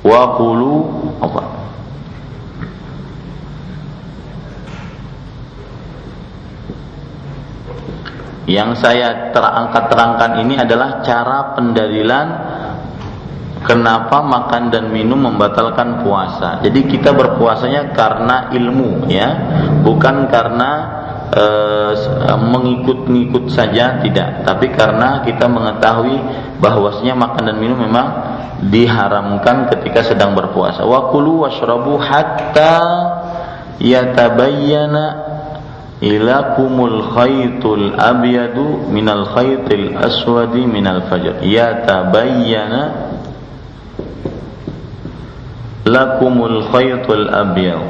[0.00, 0.72] wa qulu
[1.20, 1.63] apa
[8.44, 12.26] Yang saya terangkat terangkan ini adalah cara pendalilan
[13.64, 16.60] kenapa makan dan minum membatalkan puasa.
[16.60, 19.28] Jadi kita berpuasanya karena ilmu ya,
[19.80, 20.70] bukan karena
[21.32, 21.44] e,
[22.36, 26.20] mengikut-ngikut saja tidak, tapi karena kita mengetahui
[26.60, 28.08] bahwasanya makan dan minum memang
[28.68, 30.84] diharamkan ketika sedang berpuasa.
[30.84, 32.76] Wa kulu washrabu hatta
[33.80, 35.33] yatabayyana
[36.04, 38.56] لكم الخيط الأبيض
[38.92, 41.34] من الخيط الأسود من الفجر.
[41.42, 42.72] يتبين
[45.86, 47.82] لكم الخيط الأبيض.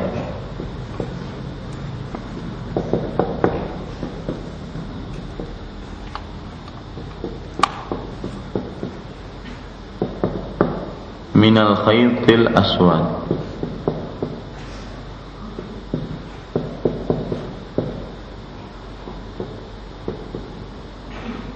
[11.35, 13.05] من الخيط الأسود.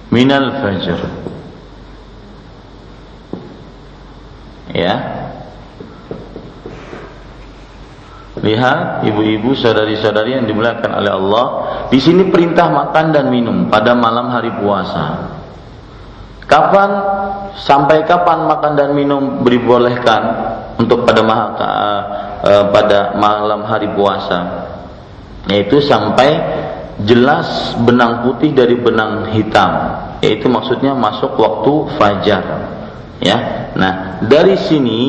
[0.09, 0.99] Minal fajr.
[4.73, 4.95] Ya.
[8.39, 11.45] Lihat ibu-ibu saudari-saudari yang dimuliakan oleh Allah.
[11.91, 15.35] Di sini perintah makan dan minum pada malam hari puasa.
[16.49, 16.89] Kapan
[17.59, 20.21] sampai kapan makan dan minum dibolehkan
[20.81, 21.45] untuk pada maha,
[22.41, 24.69] uh, pada malam hari puasa?
[25.45, 26.39] Yaitu sampai
[27.03, 29.71] jelas benang putih dari benang hitam.
[30.19, 32.43] Yaitu maksudnya masuk waktu fajar.
[33.23, 33.71] Ya.
[33.75, 35.03] Nah dari sini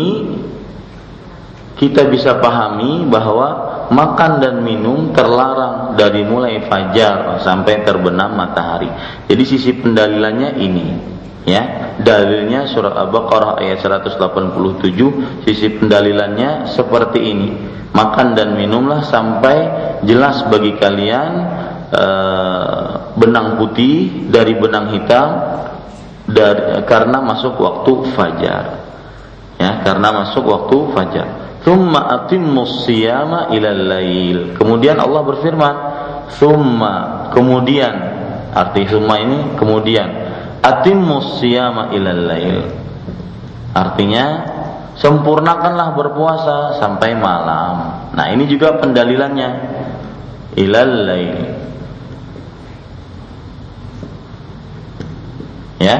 [1.81, 8.90] kita bisa pahami bahwa makan dan minum terlarang dari mulai fajar sampai terbenam matahari.
[9.26, 10.88] Jadi sisi pendalilannya ini.
[11.48, 17.50] Ya dalilnya surah Al-Baqarah ayat 187 sisi pendalilannya seperti ini.
[17.90, 19.57] Makan dan minumlah sampai
[20.07, 21.33] jelas bagi kalian
[21.90, 22.87] Eh,
[23.18, 25.29] benang putih dari benang hitam
[26.22, 28.64] dari karena masuk waktu fajar.
[29.59, 31.26] Ya, karena masuk waktu fajar.
[31.66, 34.38] Thumma atimmus siyama ilal lail.
[34.55, 35.74] Kemudian Allah berfirman,
[36.38, 37.92] "Thumma," kemudian
[38.55, 40.09] arti thumma ini kemudian
[40.62, 42.70] atimmus siyama ilal lail.
[43.74, 44.26] Artinya
[44.94, 48.07] sempurnakanlah berpuasa sampai malam.
[48.14, 49.50] Nah, ini juga pendalilannya
[50.55, 51.60] ilal lail.
[55.81, 55.97] Ya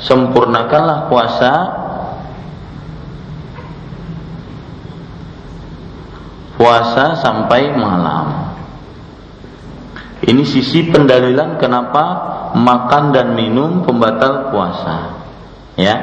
[0.00, 1.52] sempurnakanlah puasa.
[6.58, 8.50] Puasa sampai malam.
[10.26, 12.04] Ini sisi pendalilan kenapa
[12.58, 15.22] makan dan minum pembatal puasa.
[15.78, 15.94] Ya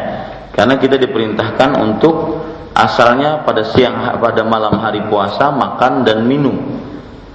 [0.56, 2.40] karena kita diperintahkan untuk
[2.72, 6.56] asalnya pada siang pada malam hari puasa makan dan minum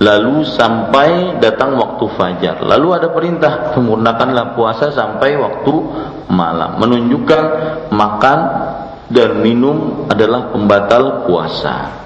[0.01, 2.65] lalu sampai datang waktu fajar.
[2.65, 5.75] Lalu ada perintah sempurnakanlah puasa sampai waktu
[6.33, 7.43] malam, menunjukkan
[7.93, 8.39] makan
[9.13, 12.01] dan minum adalah pembatal puasa.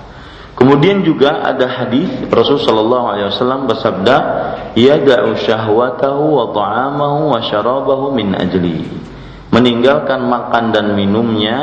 [0.54, 4.16] Kemudian juga ada hadis Rasul sallallahu alaihi wasallam bersabda,
[4.74, 8.86] "Yada'u syahwatahu wa ta'amahu wa syarabahu min ajli."
[9.50, 11.58] Meninggalkan makan dan minumnya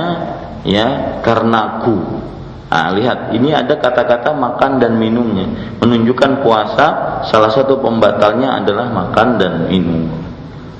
[0.63, 2.23] ya karenaku
[2.71, 5.43] Nah, lihat, ini ada kata-kata makan dan minumnya,
[5.83, 10.07] menunjukkan puasa salah satu pembatalnya adalah makan dan minum.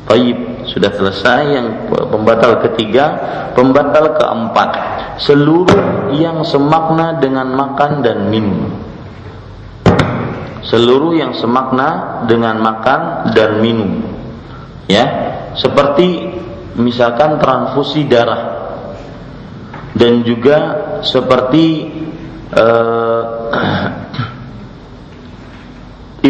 [0.08, 3.06] Baik, sudah selesai yang pembatal ketiga,
[3.60, 4.69] pembatal keempat,
[5.19, 8.71] seluruh yang semakna dengan makan dan minum.
[10.63, 13.99] Seluruh yang semakna dengan makan dan minum.
[14.88, 15.06] Ya,
[15.60, 16.39] seperti
[16.80, 18.62] misalkan transfusi darah
[19.91, 20.58] dan juga
[21.03, 21.91] seperti
[22.53, 23.23] uh,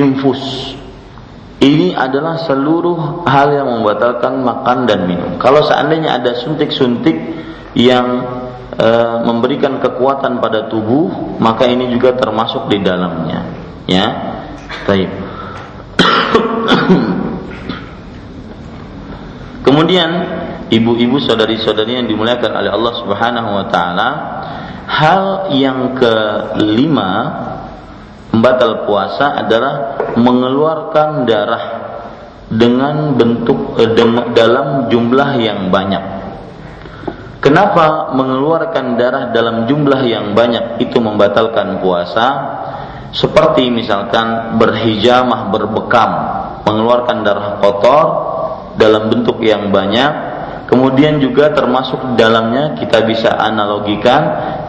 [0.02, 0.74] infus
[1.62, 5.38] ini adalah seluruh hal yang membatalkan makan dan minum.
[5.38, 7.14] Kalau seandainya ada suntik-suntik
[7.78, 8.26] yang
[8.74, 8.90] e,
[9.22, 13.46] memberikan kekuatan pada tubuh, maka ini juga termasuk di dalamnya.
[13.86, 14.06] Ya,
[14.90, 15.06] baik.
[19.70, 20.10] Kemudian
[20.74, 24.10] ibu-ibu saudari-saudari yang dimuliakan oleh Allah Subhanahu wa taala,
[24.92, 27.12] hal yang kelima
[28.32, 31.66] Pembatal puasa adalah mengeluarkan darah
[32.48, 33.92] dengan bentuk eh,
[34.32, 36.04] dalam jumlah yang banyak.
[37.44, 42.28] Kenapa mengeluarkan darah dalam jumlah yang banyak itu membatalkan puasa?
[43.12, 46.12] Seperti misalkan berhijamah berbekam,
[46.64, 48.06] mengeluarkan darah kotor
[48.80, 50.31] dalam bentuk yang banyak
[50.72, 54.22] Kemudian juga termasuk dalamnya kita bisa analogikan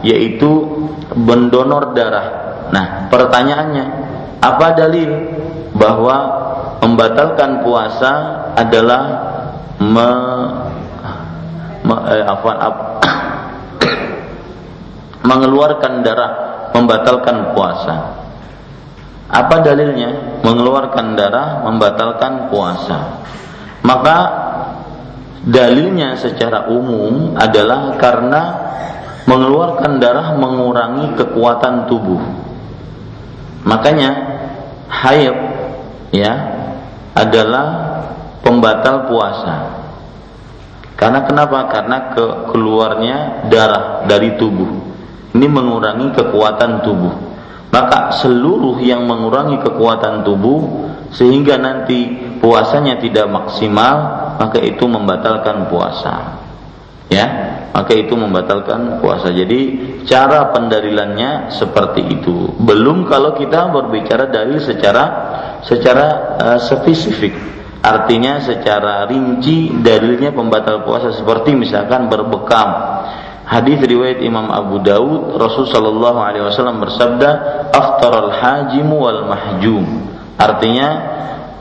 [0.03, 0.83] yaitu
[1.15, 2.27] mendonor darah.
[2.75, 3.85] Nah, pertanyaannya,
[4.43, 5.11] apa dalil
[5.71, 6.17] bahwa
[6.83, 8.11] membatalkan puasa
[8.59, 9.03] adalah
[9.79, 10.09] me,
[11.87, 12.83] me eh, apa, apa
[15.31, 16.31] mengeluarkan darah
[16.75, 17.95] membatalkan puasa.
[19.31, 20.43] Apa dalilnya?
[20.43, 23.23] Mengeluarkan darah membatalkan puasa.
[23.87, 24.42] Maka
[25.43, 28.41] Dalilnya secara umum adalah karena
[29.27, 32.23] mengeluarkan darah mengurangi kekuatan tubuh.
[33.67, 34.11] Makanya
[34.87, 35.35] haid
[36.15, 36.33] ya
[37.11, 37.65] adalah
[38.39, 39.55] pembatal puasa.
[40.95, 41.67] Karena kenapa?
[41.67, 42.25] Karena ke
[42.55, 44.69] keluarnya darah dari tubuh.
[45.35, 47.15] Ini mengurangi kekuatan tubuh.
[47.73, 53.95] Maka seluruh yang mengurangi kekuatan tubuh sehingga nanti puasanya tidak maksimal
[54.35, 56.43] maka itu membatalkan puasa.
[57.07, 57.27] Ya,
[57.71, 59.29] maka itu membatalkan puasa.
[59.31, 62.51] Jadi cara pendalilannya seperti itu.
[62.57, 65.03] Belum kalau kita berbicara dalil secara
[65.63, 66.05] secara
[66.41, 67.31] uh, spesifik.
[67.83, 72.69] Artinya secara rinci dalilnya pembatal puasa seperti misalkan berbekam.
[73.43, 77.29] Hadis riwayat Imam Abu Daud Rasul sallallahu alaihi wasallam bersabda,
[77.75, 79.83] "Aftaral hajim wal mahjum."
[80.39, 80.89] Artinya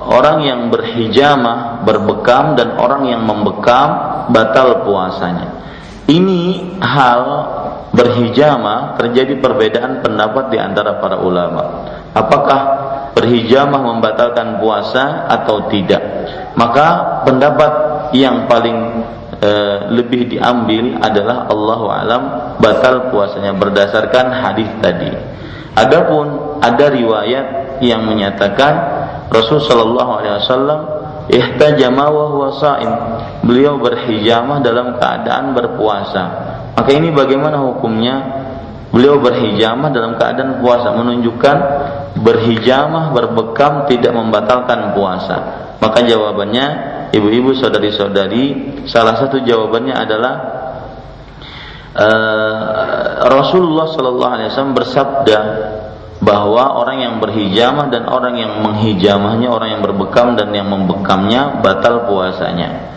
[0.09, 3.89] orang yang berhijamah, berbekam dan orang yang membekam
[4.33, 5.63] batal puasanya.
[6.11, 7.23] Ini hal
[7.95, 11.87] berhijamah terjadi perbedaan pendapat di antara para ulama.
[12.13, 12.61] Apakah
[13.15, 16.03] berhijamah membatalkan puasa atau tidak?
[16.59, 17.73] Maka pendapat
[18.13, 19.07] yang paling
[19.41, 19.51] e,
[19.95, 22.23] lebih diambil adalah Allah alam
[22.61, 25.13] batal puasanya berdasarkan hadis tadi.
[25.73, 28.75] Adapun ada riwayat yang menyatakan
[29.33, 30.81] Rasul Shallallahu Alaihi Wasallam
[31.33, 32.93] ihtajama wa huwa saim.
[33.43, 36.23] Beliau berhijamah dalam keadaan berpuasa.
[36.77, 38.45] Maka ini bagaimana hukumnya?
[38.93, 41.57] Beliau berhijamah dalam keadaan puasa menunjukkan
[42.21, 45.37] berhijamah berbekam tidak membatalkan puasa.
[45.81, 46.67] Maka jawabannya
[47.17, 48.45] ibu-ibu saudari-saudari
[48.85, 50.35] salah satu jawabannya adalah
[51.97, 52.61] uh,
[53.33, 55.39] Rasulullah Shallallahu Alaihi Wasallam bersabda
[56.23, 62.07] bahwa orang yang berhijamah dan orang yang menghijamahnya, orang yang berbekam dan yang membekamnya batal
[62.07, 62.95] puasanya.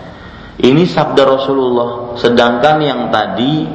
[0.61, 2.15] Ini sabda Rasulullah.
[2.21, 3.65] Sedangkan yang tadi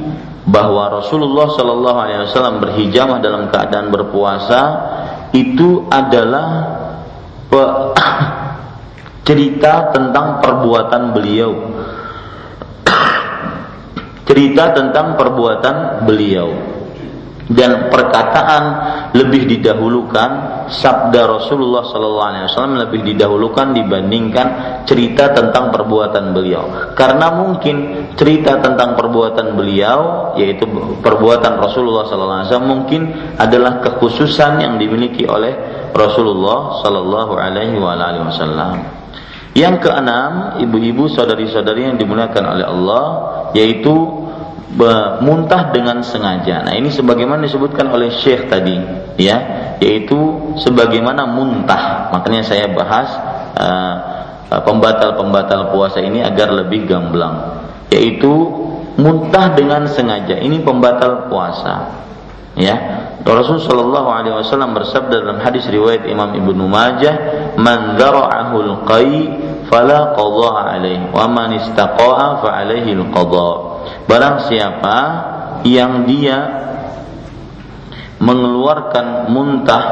[0.47, 4.61] bahwa Rasulullah Shallallahu Alaihi Wasallam berhijamah dalam keadaan berpuasa
[5.35, 6.47] itu adalah
[9.27, 11.51] cerita tentang perbuatan beliau.
[14.31, 16.80] cerita tentang perbuatan beliau
[17.51, 18.63] dan perkataan
[19.11, 20.29] lebih didahulukan
[20.71, 24.47] sabda Rasulullah sallallahu alaihi wasallam lebih didahulukan dibandingkan
[24.87, 26.95] cerita tentang perbuatan beliau.
[26.95, 30.63] Karena mungkin cerita tentang perbuatan beliau yaitu
[31.03, 33.01] perbuatan Rasulullah sallallahu alaihi wasallam mungkin
[33.35, 35.51] adalah kekhususan yang dimiliki oleh
[35.91, 39.01] Rasulullah sallallahu alaihi wasallam.
[39.51, 43.05] Yang keenam, ibu-ibu, saudari-saudari yang dimuliakan oleh Allah,
[43.51, 43.91] yaitu
[45.21, 46.63] muntah dengan sengaja.
[46.63, 48.79] Nah, ini sebagaimana disebutkan oleh Syekh tadi,
[49.19, 49.37] ya,
[49.83, 50.17] yaitu
[50.59, 52.13] sebagaimana muntah.
[52.15, 53.11] Makanya saya bahas
[53.59, 53.95] uh,
[54.63, 58.31] pembatal-pembatal puasa ini agar lebih gamblang, yaitu
[58.95, 60.39] muntah dengan sengaja.
[60.39, 61.99] Ini pembatal puasa.
[62.51, 62.75] Ya,
[63.23, 67.15] Rasul Shallallahu Alaihi Wasallam bersabda dalam hadis riwayat Imam Ibnu Majah,
[67.55, 69.15] "Man dzara'ahu qai
[69.71, 73.51] fala qadha alaihi, wa man istaqa'a fa alaihi al-qadha."
[74.05, 74.97] Barang siapa
[75.63, 76.37] yang dia
[78.21, 79.83] mengeluarkan muntah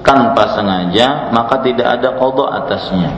[0.00, 3.12] tanpa sengaja maka tidak ada kodok atasnya.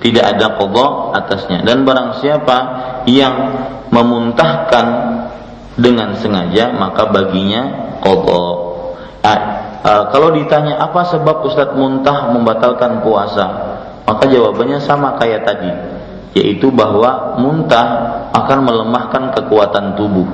[0.00, 1.66] Tidak ada kodok atasnya.
[1.66, 2.58] Dan barang siapa
[3.10, 3.34] yang
[3.92, 4.86] memuntahkan
[5.74, 7.94] dengan sengaja maka baginya
[9.84, 13.63] uh, kalau ditanya apa sebab Ustadz muntah membatalkan puasa
[14.04, 15.72] maka jawabannya sama kayak tadi
[16.34, 17.86] yaitu bahwa muntah
[18.34, 20.26] akan melemahkan kekuatan tubuh.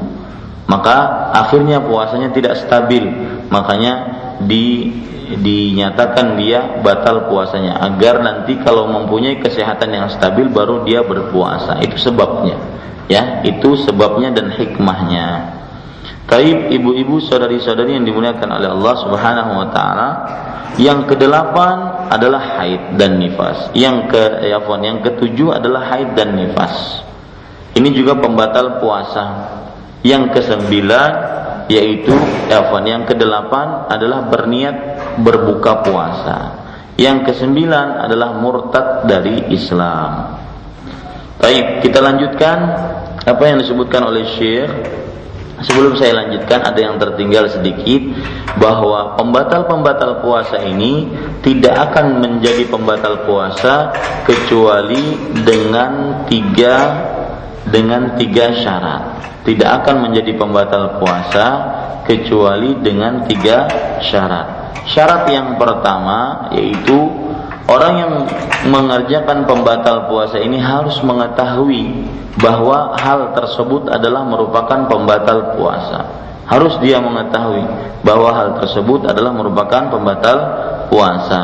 [0.65, 3.05] Maka akhirnya puasanya tidak stabil.
[3.53, 3.93] Makanya
[4.41, 4.89] di
[5.31, 11.79] dinyatakan dia batal puasanya agar nanti kalau mempunyai kesehatan yang stabil baru dia berpuasa.
[11.85, 12.57] Itu sebabnya.
[13.11, 15.60] Ya, itu sebabnya dan hikmahnya.
[16.31, 20.09] Taib ibu-ibu saudari-saudari yang dimuliakan oleh Allah Subhanahu wa taala.
[20.79, 23.75] Yang kedelapan adalah haid dan nifas.
[23.75, 27.03] Yang ke ya, yang ketujuh adalah haid dan nifas.
[27.75, 29.59] Ini juga pembatal puasa.
[30.07, 31.13] Yang kesembilan
[31.67, 32.15] yaitu
[32.47, 34.77] ya, yang kedelapan adalah berniat
[35.19, 36.39] berbuka puasa.
[36.95, 40.39] Yang kesembilan adalah murtad dari Islam.
[41.43, 42.59] Baik, kita lanjutkan
[43.27, 44.71] apa yang disebutkan oleh Syekh
[45.61, 48.01] Sebelum saya lanjutkan ada yang tertinggal sedikit
[48.57, 51.13] bahwa pembatal-pembatal puasa ini
[51.45, 53.93] tidak akan menjadi pembatal puasa
[54.25, 56.77] kecuali dengan tiga
[57.69, 59.03] dengan tiga syarat.
[59.45, 61.47] Tidak akan menjadi pembatal puasa
[62.09, 63.69] kecuali dengan tiga
[64.01, 64.73] syarat.
[64.89, 67.20] Syarat yang pertama yaitu
[67.69, 68.13] Orang yang
[68.69, 72.09] mengerjakan pembatal puasa ini harus mengetahui
[72.41, 76.01] bahwa hal tersebut adalah merupakan pembatal puasa.
[76.51, 77.63] Harus dia mengetahui
[78.03, 80.39] bahwa hal tersebut adalah merupakan pembatal
[80.91, 81.43] puasa.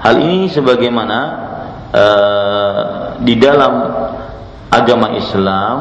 [0.00, 1.18] Hal ini sebagaimana
[1.92, 2.82] uh,
[3.22, 3.72] di dalam
[4.70, 5.76] agama Islam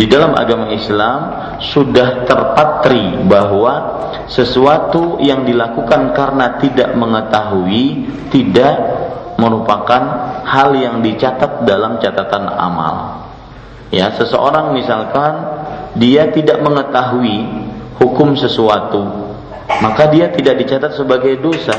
[0.00, 1.18] di dalam agama Islam
[1.60, 4.00] sudah terpatri bahwa
[4.32, 8.80] sesuatu yang dilakukan karena tidak mengetahui tidak
[9.36, 10.02] merupakan
[10.48, 13.28] hal yang dicatat dalam catatan amal.
[13.92, 15.34] Ya, seseorang misalkan
[16.00, 17.68] dia tidak mengetahui
[18.00, 19.04] hukum sesuatu,
[19.84, 21.76] maka dia tidak dicatat sebagai dosa.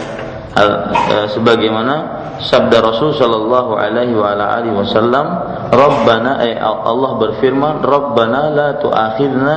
[0.52, 5.28] Hal, e, sebagaimana sabda Rasul sallallahu alaihi wa ala alihi wasallam
[5.72, 9.56] Rabbana ay Allah berfirman Rabbana la tu'akhidna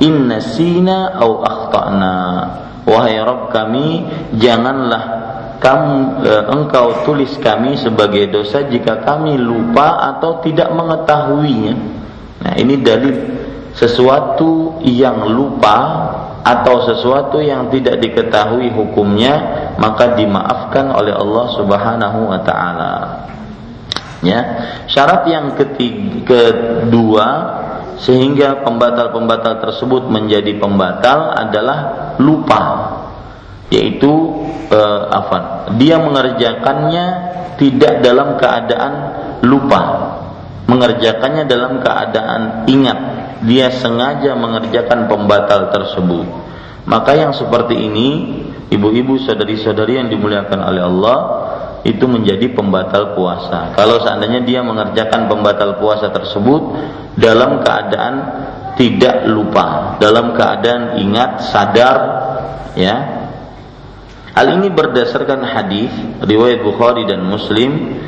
[0.00, 2.16] in nasina au akhtana.
[2.82, 3.88] Wahai Rabb kami
[4.34, 5.02] janganlah
[5.62, 11.74] kamu e, engkau tulis kami sebagai dosa jika kami lupa atau tidak mengetahuinya.
[12.42, 13.14] Nah ini dalil
[13.70, 15.78] sesuatu yang lupa
[16.42, 19.34] atau sesuatu yang tidak diketahui hukumnya
[19.78, 22.94] maka dimaafkan oleh Allah Subhanahu wa taala.
[24.22, 24.40] Ya.
[24.86, 26.50] Syarat yang ketiga
[26.86, 27.26] kedua
[28.02, 31.78] sehingga pembatal-pembatal tersebut menjadi pembatal adalah
[32.18, 32.62] lupa.
[33.70, 34.10] Yaitu
[34.70, 35.70] eh, apa?
[35.78, 37.06] Dia mengerjakannya
[37.58, 38.92] tidak dalam keadaan
[39.46, 39.82] lupa.
[40.66, 42.98] Mengerjakannya dalam keadaan ingat
[43.42, 46.26] dia sengaja mengerjakan pembatal tersebut.
[46.86, 48.08] Maka yang seperti ini,
[48.70, 51.18] ibu-ibu saudari-saudari yang dimuliakan oleh Allah,
[51.82, 53.74] itu menjadi pembatal puasa.
[53.74, 56.62] Kalau seandainya dia mengerjakan pembatal puasa tersebut
[57.18, 58.14] dalam keadaan
[58.78, 61.98] tidak lupa, dalam keadaan ingat, sadar,
[62.78, 62.96] ya.
[64.32, 65.92] Hal ini berdasarkan hadis
[66.24, 68.00] riwayat Bukhari dan Muslim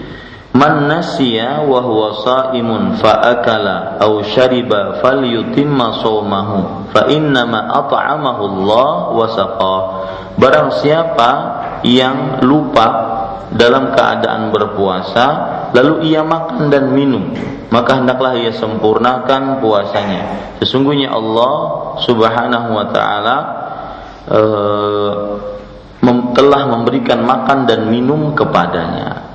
[0.55, 8.91] Man nasiya wa huwa sa'imun fa akala aw shariba falyutimma shawmahu fa innama at'amahu Allah
[9.11, 9.77] wa saqa.
[10.39, 11.31] Barang siapa
[11.83, 12.87] yang lupa
[13.51, 15.27] dalam keadaan berpuasa
[15.75, 17.35] lalu ia makan dan minum
[17.75, 20.55] maka hendaklah ia sempurnakan puasanya.
[20.63, 21.55] Sesungguhnya Allah
[22.07, 23.37] Subhanahu wa taala
[24.31, 25.15] uh,
[26.31, 29.34] telah memberikan makan dan minum kepadanya.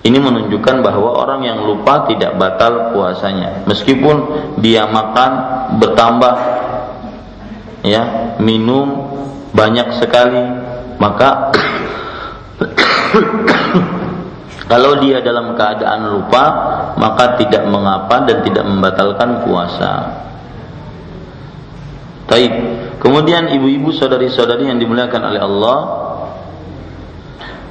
[0.00, 4.16] Ini menunjukkan bahwa orang yang lupa tidak batal puasanya meskipun
[4.64, 5.30] dia makan
[5.76, 6.34] bertambah
[7.84, 9.12] ya, minum
[9.52, 10.40] banyak sekali,
[10.96, 11.52] maka
[14.72, 16.44] kalau dia dalam keadaan lupa
[16.96, 19.92] maka tidak mengapa dan tidak membatalkan puasa.
[22.30, 22.52] Baik.
[23.02, 25.78] Kemudian ibu-ibu saudari-saudari yang dimuliakan oleh Allah,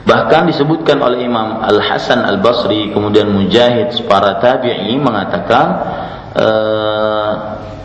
[0.09, 5.67] Bahkan disebutkan oleh Imam Al Hasan Al Basri kemudian Mujahid para tabi'i mengatakan
[6.33, 7.33] uh,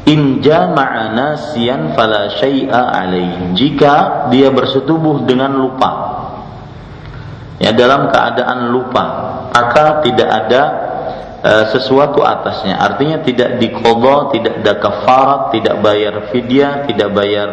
[0.08, 5.90] in jama'a nasiyan fala syai'a alaih jika dia bersetubuh dengan lupa
[7.60, 9.04] ya dalam keadaan lupa
[9.52, 10.62] maka tidak ada
[11.44, 12.80] uh, sesuatu atasnya.
[12.80, 17.48] Artinya tidak diqadha tidak ada kafarat tidak bayar fidyah tidak bayar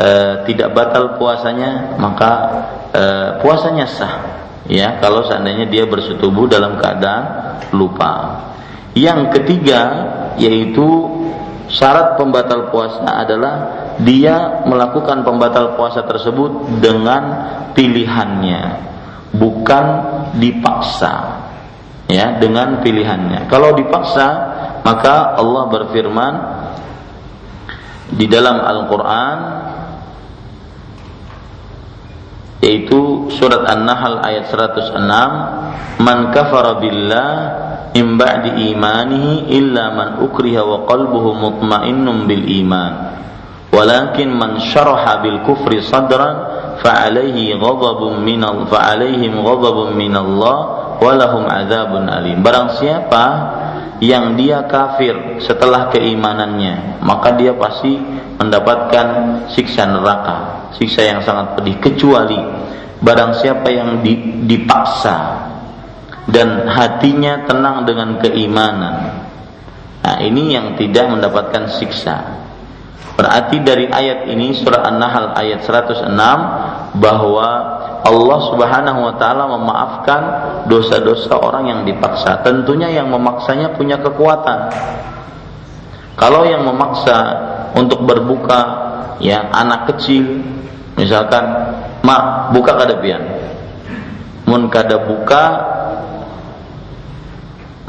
[0.00, 2.32] uh, tidak batal puasanya maka
[2.94, 3.04] e,
[3.42, 4.14] puasanya sah.
[4.70, 8.38] Ya kalau seandainya dia bersetubuh dalam keadaan lupa.
[8.94, 9.82] Yang ketiga
[10.38, 10.86] yaitu
[11.70, 13.54] syarat pembatal puasa adalah
[14.02, 17.22] dia melakukan pembatal puasa tersebut dengan
[17.74, 18.62] pilihannya
[19.34, 19.86] bukan
[20.38, 21.46] dipaksa.
[22.10, 23.46] Ya dengan pilihannya.
[23.46, 24.26] Kalau dipaksa
[24.82, 26.34] maka Allah berfirman
[28.10, 29.38] di dalam Al-Qur'an
[32.60, 37.32] yaitu surat An-Nahl ayat 106 man kafara billah
[37.96, 42.92] min ba'di imanihi illa man ukriha wa qalbuhu mutmainnun bil iman.
[43.70, 46.36] Walakin man syaraha bil kufri sadran
[46.82, 50.58] fa'alaihi ghadabun min fa'alaihim ghadabun min Allah
[50.98, 52.42] walahum adzabun alim.
[52.42, 53.24] Barang siapa
[54.00, 58.00] yang dia kafir setelah keimanannya maka dia pasti
[58.40, 59.06] mendapatkan
[59.52, 62.38] siksa neraka siksa yang sangat pedih kecuali
[63.00, 64.04] barang siapa yang
[64.44, 65.48] dipaksa
[66.30, 68.94] dan hatinya tenang dengan keimanan
[70.00, 72.40] nah ini yang tidak mendapatkan siksa
[73.20, 76.08] Berarti dari ayat ini surah An-Nahl ayat 106
[76.96, 77.48] bahwa
[78.00, 80.22] Allah Subhanahu wa taala memaafkan
[80.72, 82.40] dosa-dosa orang yang dipaksa.
[82.40, 84.72] Tentunya yang memaksanya punya kekuatan.
[86.16, 87.16] Kalau yang memaksa
[87.76, 88.88] untuk berbuka
[89.20, 90.40] ya anak kecil
[90.98, 91.44] misalkan
[92.02, 93.22] ma buka kadapian
[94.48, 95.44] mun kada buka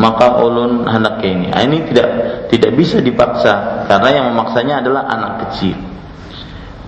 [0.02, 1.54] maka ulun hendak ini.
[1.54, 2.10] Nah, ini tidak
[2.50, 5.78] tidak bisa dipaksa karena yang memaksanya adalah anak kecil.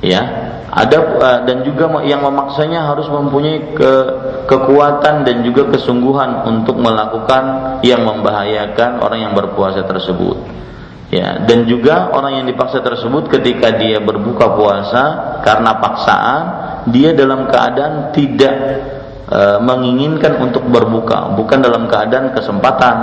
[0.04, 0.20] Ya,
[0.68, 3.92] ada uh, dan juga yang memaksanya harus mempunyai ke,
[4.52, 10.44] kekuatan dan juga kesungguhan untuk melakukan yang membahayakan orang yang berpuasa tersebut.
[11.14, 16.42] Ya, dan juga orang yang dipaksa tersebut ketika dia berbuka puasa karena paksaan,
[16.90, 18.56] dia dalam keadaan tidak
[19.30, 22.98] e, menginginkan untuk berbuka, bukan dalam keadaan kesempatan.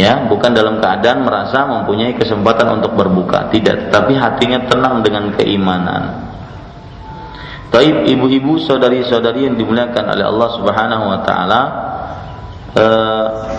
[0.00, 6.32] Ya, bukan dalam keadaan merasa mempunyai kesempatan untuk berbuka, tidak, tapi hatinya tenang dengan keimanan.
[7.68, 11.62] Taib ibu-ibu, saudari-saudari yang dimuliakan oleh Allah Subhanahu wa taala,
[12.72, 12.86] e,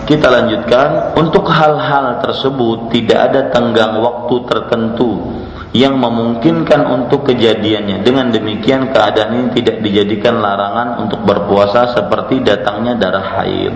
[0.06, 5.40] kita lanjutkan untuk hal-hal tersebut tidak ada tenggang waktu tertentu
[5.70, 8.02] yang memungkinkan untuk kejadiannya.
[8.02, 13.74] Dengan demikian keadaan ini tidak dijadikan larangan untuk berpuasa seperti datangnya darah haid.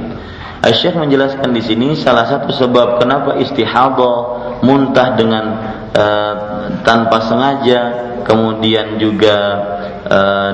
[0.64, 4.16] Syekh menjelaskan di sini salah satu sebab kenapa istihadah
[4.64, 5.44] muntah dengan
[5.92, 6.34] uh,
[6.80, 7.80] tanpa sengaja,
[8.24, 9.36] kemudian juga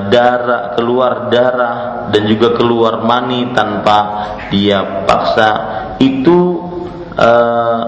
[0.07, 3.97] darah keluar darah dan juga keluar mani tanpa
[4.47, 5.49] dia paksa.
[5.99, 6.39] Itu
[7.19, 7.81] uh,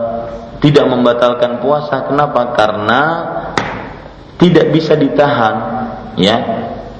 [0.59, 2.07] tidak membatalkan puasa.
[2.07, 2.51] Kenapa?
[2.55, 3.01] Karena
[4.39, 5.55] tidak bisa ditahan
[6.19, 6.37] ya.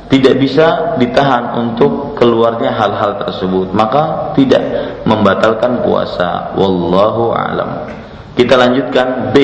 [0.03, 3.73] Tidak bisa ditahan untuk keluarnya hal-hal tersebut.
[3.73, 4.61] Maka tidak
[5.09, 6.53] membatalkan puasa.
[6.53, 7.89] Wallahu alam.
[8.37, 9.33] Kita lanjutkan.
[9.33, 9.37] B.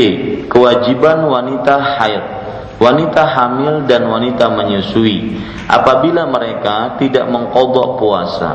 [0.45, 2.38] Kewajiban wanita haid
[2.79, 5.35] wanita hamil dan wanita menyusui
[5.67, 8.51] apabila mereka tidak mengkodok puasa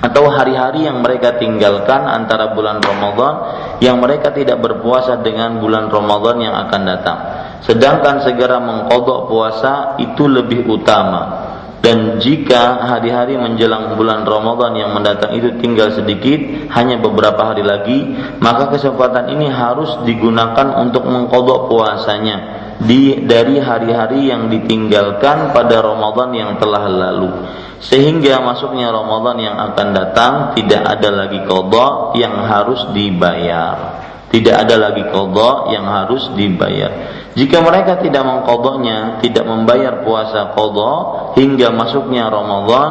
[0.00, 3.34] atau hari-hari yang mereka tinggalkan antara bulan Ramadan
[3.82, 7.18] yang mereka tidak berpuasa dengan bulan Ramadan yang akan datang.
[7.64, 11.48] Sedangkan segera mengkodok puasa itu lebih utama.
[11.80, 16.38] Dan jika hari-hari menjelang bulan Ramadan yang mendatang itu tinggal sedikit,
[16.74, 18.10] hanya beberapa hari lagi,
[18.42, 26.30] maka kesempatan ini harus digunakan untuk mengkodok puasanya di dari hari-hari yang ditinggalkan pada Ramadan
[26.36, 27.32] yang telah lalu.
[27.80, 34.00] Sehingga masuknya Ramadan yang akan datang tidak ada lagi kodok yang harus dibayar.
[34.26, 36.90] Tidak ada lagi kodok yang harus dibayar.
[37.36, 42.90] Jika mereka tidak mengkodoknya tidak membayar puasa kodok hingga masuknya Ramadan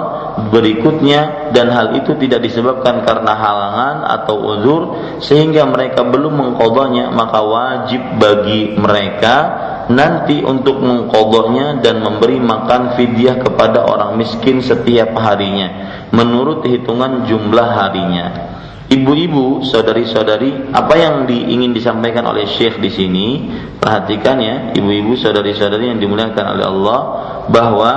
[0.54, 4.82] berikutnya dan hal itu tidak disebabkan karena halangan atau uzur
[5.18, 9.36] sehingga mereka belum mengkodoknya maka wajib bagi mereka
[9.92, 17.70] nanti untuk mengkodoknya dan memberi makan fidyah kepada orang miskin setiap harinya menurut hitungan jumlah
[17.76, 18.28] harinya.
[18.86, 23.28] Ibu-ibu, saudari-saudari, apa yang diingin disampaikan oleh Syekh di sini,
[23.82, 27.00] perhatikan ya, ibu-ibu, saudari-saudari yang dimuliakan oleh Allah,
[27.50, 27.92] bahwa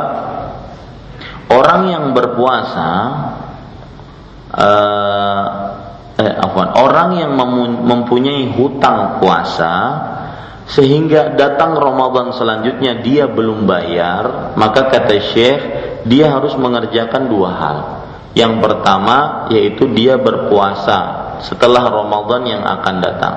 [1.52, 2.90] orang yang berpuasa,
[4.48, 5.44] uh,
[6.16, 7.36] eh, afwan, orang yang
[7.84, 9.74] mempunyai hutang puasa,
[10.68, 15.60] sehingga datang Ramadan selanjutnya dia belum bayar, maka kata Syekh
[16.04, 17.78] dia harus mengerjakan dua hal.
[18.36, 23.36] Yang pertama yaitu dia berpuasa setelah Ramadan yang akan datang.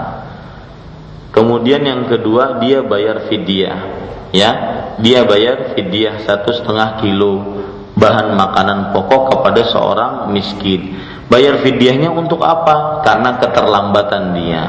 [1.32, 3.80] Kemudian yang kedua dia bayar fidyah,
[4.36, 4.52] ya
[5.00, 7.64] dia bayar fidyah satu setengah kilo
[7.96, 11.00] bahan makanan pokok kepada seorang miskin.
[11.32, 13.00] Bayar fidyahnya untuk apa?
[13.08, 14.64] Karena keterlambatan dia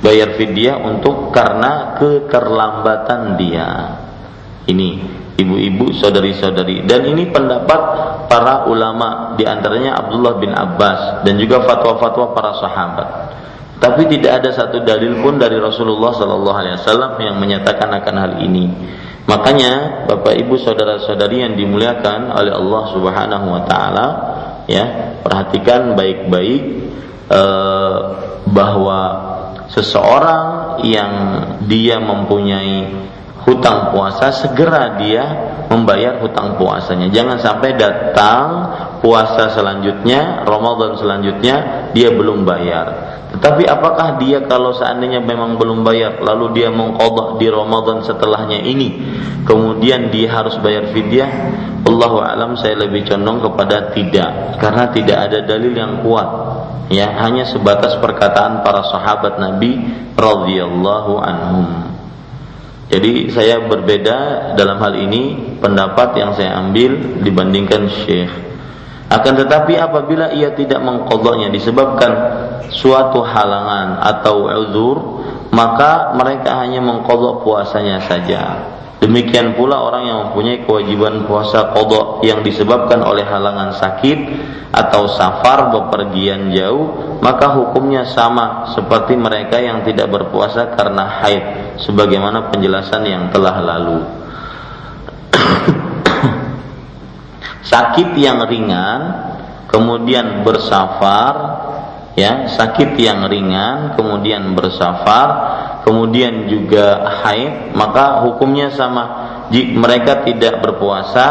[0.00, 3.68] bayar fidyah untuk karena keterlambatan dia.
[4.66, 4.88] Ini
[5.38, 7.80] ibu-ibu, saudari-saudari dan ini pendapat
[8.26, 13.08] para ulama di antaranya Abdullah bin Abbas dan juga fatwa-fatwa para sahabat.
[13.76, 18.32] Tapi tidak ada satu dalil pun dari Rasulullah Sallallahu Alaihi Wasallam yang menyatakan akan hal
[18.40, 18.72] ini.
[19.28, 24.06] Makanya Bapak Ibu saudara-saudari yang dimuliakan oleh Allah Subhanahu Wa Taala,
[24.64, 26.62] ya perhatikan baik-baik
[27.28, 27.98] eh,
[28.48, 29.00] bahwa
[29.70, 31.12] seseorang yang
[31.66, 33.06] dia mempunyai
[33.46, 35.24] hutang puasa segera dia
[35.70, 37.10] membayar hutang puasanya.
[37.14, 38.46] Jangan sampai datang
[38.98, 41.56] puasa selanjutnya, Ramadan selanjutnya
[41.94, 43.14] dia belum bayar.
[43.36, 49.02] Tetapi apakah dia kalau seandainya memang belum bayar lalu dia mengqadha di Ramadan setelahnya ini
[49.44, 51.30] kemudian dia harus bayar fidyah?
[51.86, 56.28] Allahu alam saya lebih condong kepada tidak karena tidak ada dalil yang kuat
[56.92, 59.78] ya hanya sebatas perkataan para sahabat Nabi
[60.14, 61.68] radhiyallahu anhum.
[62.86, 68.30] Jadi saya berbeda dalam hal ini pendapat yang saya ambil dibandingkan Syekh.
[69.10, 72.12] Akan tetapi apabila ia tidak mengkodoknya disebabkan
[72.70, 74.96] suatu halangan atau uzur,
[75.50, 78.42] maka mereka hanya mengkodok puasanya saja.
[78.96, 84.18] Demikian pula orang yang mempunyai kewajiban puasa kodok yang disebabkan oleh halangan sakit
[84.72, 92.48] atau safar bepergian jauh, maka hukumnya sama seperti mereka yang tidak berpuasa karena haid, sebagaimana
[92.48, 94.00] penjelasan yang telah lalu.
[97.72, 99.00] sakit yang ringan,
[99.68, 101.34] kemudian bersafar,
[102.16, 105.55] ya sakit yang ringan kemudian bersafar
[105.86, 109.04] kemudian juga haid maka hukumnya sama.
[109.54, 111.26] Jika mereka tidak berpuasa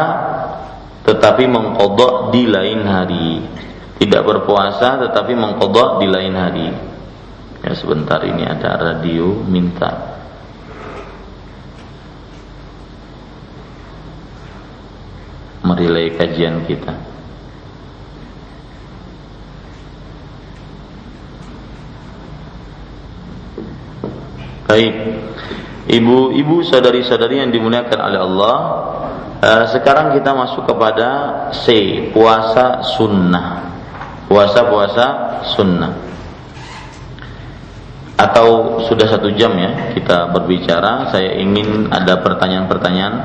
[1.04, 3.44] tetapi mengkodok di lain hari.
[4.00, 6.70] Tidak berpuasa tetapi mengkodok di lain hari.
[7.68, 10.16] Ya sebentar ini ada radio minta.
[15.66, 17.15] Merilai kajian kita
[24.66, 24.94] Baik.
[25.86, 28.56] Ibu-ibu sadari-sadari yang dimuliakan oleh Allah,
[29.38, 31.10] uh, sekarang kita masuk kepada
[31.54, 31.70] C,
[32.10, 33.62] puasa sunnah.
[34.26, 35.06] Puasa-puasa
[35.54, 35.94] sunnah.
[38.18, 41.14] Atau sudah satu jam ya kita berbicara.
[41.14, 43.16] Saya ingin ada pertanyaan-pertanyaan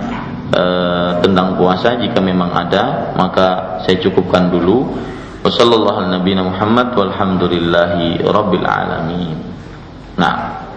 [0.52, 1.96] uh, tentang puasa.
[1.96, 4.92] Jika memang ada, maka saya cukupkan dulu.
[5.40, 6.52] Wassalamualaikum
[7.00, 9.48] warahmatullahi wabarakatuh.
[10.20, 10.68] Nah,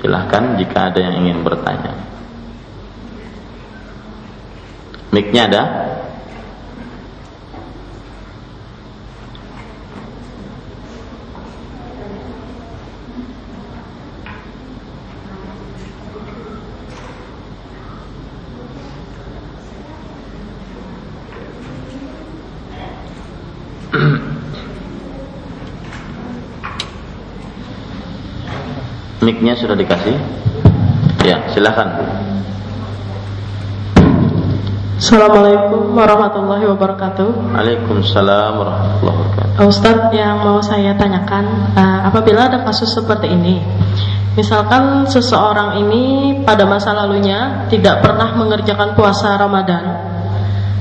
[0.00, 1.92] Silahkan jika ada yang ingin bertanya.
[5.12, 5.62] Miknya ada?
[29.30, 30.18] Miknya sudah dikasih?
[31.22, 31.86] Ya, silahkan.
[34.98, 37.54] Assalamualaikum warahmatullahi wabarakatuh.
[37.54, 39.70] Waalaikumsalam warahmatullahi wabarakatuh.
[39.70, 41.46] Ustadz yang mau saya tanyakan,
[41.78, 43.62] uh, apabila ada kasus seperti ini,
[44.34, 49.84] misalkan seseorang ini pada masa lalunya tidak pernah mengerjakan puasa Ramadan,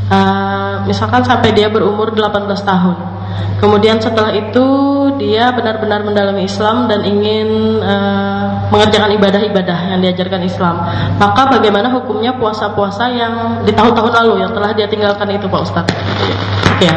[0.09, 2.97] uh, misalkan sampai dia berumur 18 tahun,
[3.59, 4.67] kemudian setelah itu
[5.19, 10.79] dia benar-benar mendalami Islam dan ingin uh, mengerjakan ibadah-ibadah yang diajarkan Islam.
[11.19, 13.33] Maka bagaimana hukumnya puasa-puasa yang
[13.67, 15.95] di tahun-tahun lalu yang telah dia tinggalkan itu Pak Ustadz?
[16.79, 16.95] Ya.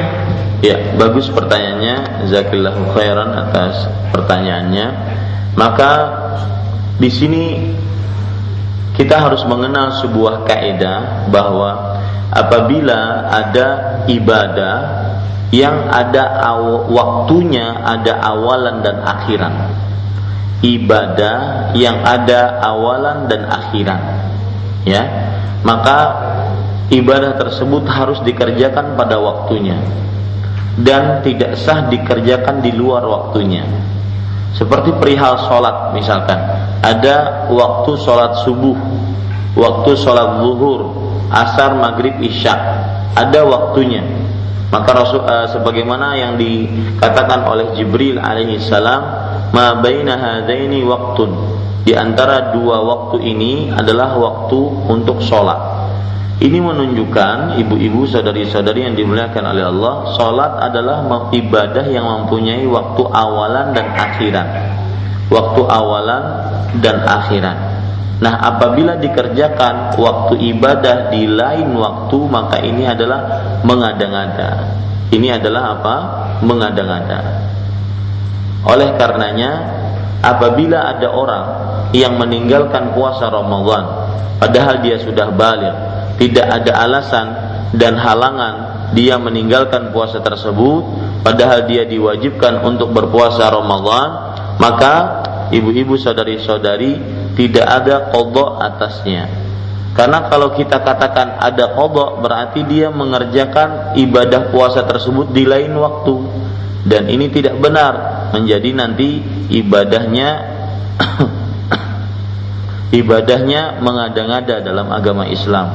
[0.63, 2.31] Ya, bagus pertanyaannya.
[2.31, 4.87] Zakillahu khairan atas pertanyaannya.
[5.59, 5.91] Maka
[7.03, 7.75] di sini
[8.95, 11.99] kita harus mengenal sebuah kaidah bahwa
[12.31, 13.69] apabila ada
[14.07, 14.77] ibadah
[15.53, 16.49] yang ada
[16.89, 19.55] waktunya ada awalan dan akhiran.
[20.65, 21.37] Ibadah
[21.77, 24.01] yang ada awalan dan akhiran.
[24.89, 25.05] Ya.
[25.61, 25.99] Maka
[26.89, 29.77] ibadah tersebut harus dikerjakan pada waktunya.
[30.73, 33.69] Dan tidak sah dikerjakan di luar waktunya.
[34.57, 36.41] Seperti perihal sholat misalkan.
[36.81, 38.81] Ada waktu sholat subuh
[39.53, 40.97] waktu sholat zuhur
[41.29, 42.57] asar maghrib isya.
[43.13, 44.22] Ada waktunya
[44.73, 49.05] maka Rasul uh, sebagaimana yang dikatakan oleh Jibril alaihi salam,
[49.53, 55.83] "Ma baina hadaini waqtun." Di antara dua waktu ini adalah waktu untuk sholat.
[56.41, 63.77] Ini menunjukkan ibu-ibu sadari-sadari yang dimuliakan oleh Allah, sholat adalah ibadah yang mempunyai waktu awalan
[63.77, 64.49] dan akhiran.
[65.29, 66.25] Waktu awalan
[66.81, 67.72] dan akhiran.
[68.23, 73.21] Nah, apabila dikerjakan waktu ibadah di lain waktu, maka ini adalah
[73.67, 74.51] mengada-ngada.
[75.11, 75.97] Ini adalah apa?
[76.47, 77.19] Mengada-ngada.
[78.63, 79.53] Oleh karenanya,
[80.23, 81.47] apabila ada orang
[81.91, 83.85] yang meninggalkan puasa Ramadan,
[84.39, 85.75] padahal dia sudah balik,
[86.23, 87.27] tidak ada alasan
[87.75, 88.55] dan halangan
[88.95, 90.87] dia meninggalkan puasa tersebut,
[91.27, 94.09] padahal dia diwajibkan untuk berpuasa Ramadan,
[94.63, 94.95] maka
[95.51, 99.29] ibu-ibu saudari-saudari tidak ada kodok atasnya.
[99.93, 106.17] Karena kalau kita katakan ada kodok berarti dia mengerjakan ibadah puasa tersebut di lain waktu
[106.83, 109.21] dan ini tidak benar menjadi nanti
[109.53, 110.29] ibadahnya
[113.01, 115.69] ibadahnya mengada-ngada dalam agama Islam.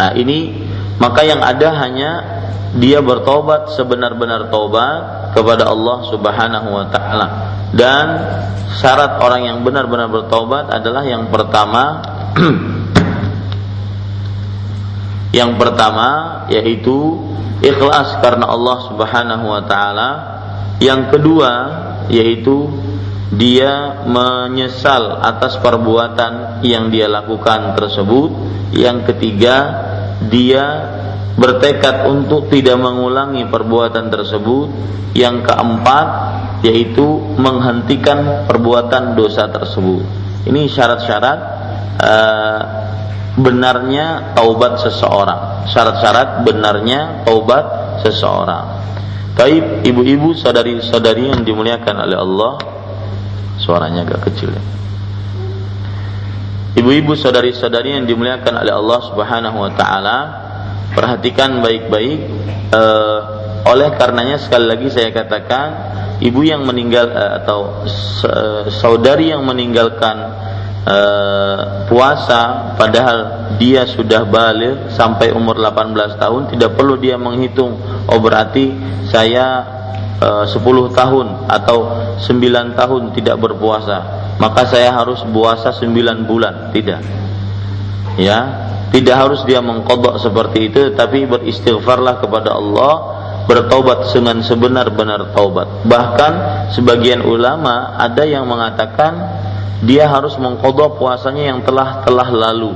[0.00, 0.64] Nah, ini
[0.96, 2.39] maka yang ada hanya
[2.78, 7.26] dia bertobat sebenar-benar tobat kepada Allah Subhanahu wa taala.
[7.74, 8.06] Dan
[8.78, 12.02] syarat orang yang benar-benar bertobat adalah yang pertama
[15.38, 17.18] yang pertama yaitu
[17.62, 20.10] ikhlas karena Allah Subhanahu wa taala.
[20.78, 21.52] Yang kedua
[22.06, 22.70] yaitu
[23.30, 28.30] dia menyesal atas perbuatan yang dia lakukan tersebut.
[28.74, 29.56] Yang ketiga,
[30.30, 30.64] dia
[31.38, 34.68] bertekad untuk tidak mengulangi perbuatan tersebut.
[35.10, 36.06] Yang keempat,
[36.62, 37.02] yaitu
[37.34, 40.06] menghentikan perbuatan dosa tersebut.
[40.46, 41.38] Ini syarat-syarat
[41.98, 42.60] uh,
[43.34, 45.66] benarnya taubat seseorang.
[45.66, 48.78] Syarat-syarat benarnya taubat seseorang.
[49.34, 52.52] Taib ibu-ibu sadari-sadari yang dimuliakan oleh Allah
[53.60, 54.64] Suaranya agak kecil ya.
[56.80, 60.18] Ibu-ibu saudari-saudari yang dimuliakan oleh Allah Subhanahu wa taala,
[60.94, 62.18] perhatikan baik-baik
[62.74, 63.18] uh,
[63.66, 65.68] oleh karenanya sekali lagi saya katakan
[66.24, 67.84] ibu yang meninggal uh, atau
[68.26, 70.48] uh, saudari yang meninggalkan
[71.86, 77.76] puasa padahal dia sudah balik sampai umur 18 tahun tidak perlu dia menghitung
[78.08, 78.72] oh berarti
[79.06, 79.60] saya
[80.20, 81.78] 10 eh, tahun atau
[82.20, 83.96] 9 tahun tidak berpuasa
[84.40, 87.00] maka saya harus puasa 9 bulan tidak.
[88.20, 92.94] Ya tidak harus dia mengkodok seperti itu tapi beristighfarlah kepada Allah
[93.46, 95.86] bertaubat dengan sebenar-benar taubat.
[95.86, 96.32] Bahkan
[96.74, 99.42] sebagian ulama ada yang mengatakan
[99.86, 102.74] dia harus mengkodok puasanya yang telah telah lalu.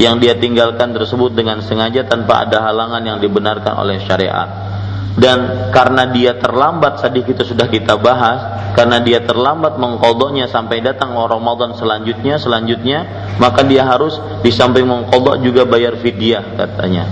[0.00, 4.71] Yang dia tinggalkan tersebut dengan sengaja tanpa ada halangan yang dibenarkan oleh syariat
[5.12, 8.72] dan karena dia terlambat tadi kita sudah kita bahas.
[8.72, 12.98] Karena dia terlambat mengkodoknya sampai datang Ramadan selanjutnya selanjutnya
[13.36, 17.04] maka dia harus di samping mengkodok juga bayar fidyah katanya.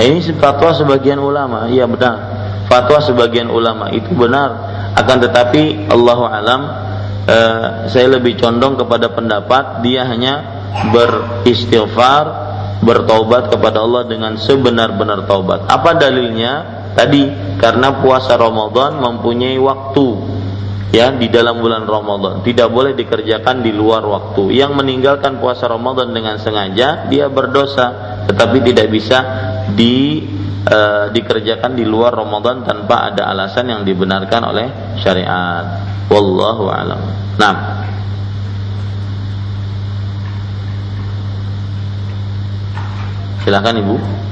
[0.00, 1.68] Nah, ini fatwa sebagian ulama.
[1.68, 2.16] Iya benar.
[2.72, 3.92] Fatwa sebagian ulama.
[3.92, 4.50] Itu benar.
[4.96, 6.60] Akan tetapi Allah alam
[7.28, 12.48] eh, saya lebih condong kepada pendapat dia hanya beristighfar
[12.80, 15.68] bertobat kepada Allah dengan sebenar-benar taubat.
[15.68, 17.28] Apa dalilnya Tadi
[17.60, 20.08] karena puasa Ramadan mempunyai waktu
[20.96, 22.40] ya di dalam bulan Ramadan.
[22.40, 24.56] Tidak boleh dikerjakan di luar waktu.
[24.56, 29.18] Yang meninggalkan puasa Ramadan dengan sengaja dia berdosa tetapi tidak bisa
[29.76, 30.24] di
[30.64, 30.78] e,
[31.12, 34.66] dikerjakan di luar Ramadan tanpa ada alasan yang dibenarkan oleh
[34.96, 35.84] syariat.
[36.08, 37.00] Wallahu alam.
[37.36, 37.56] Nah.
[43.44, 44.25] Silakan ibu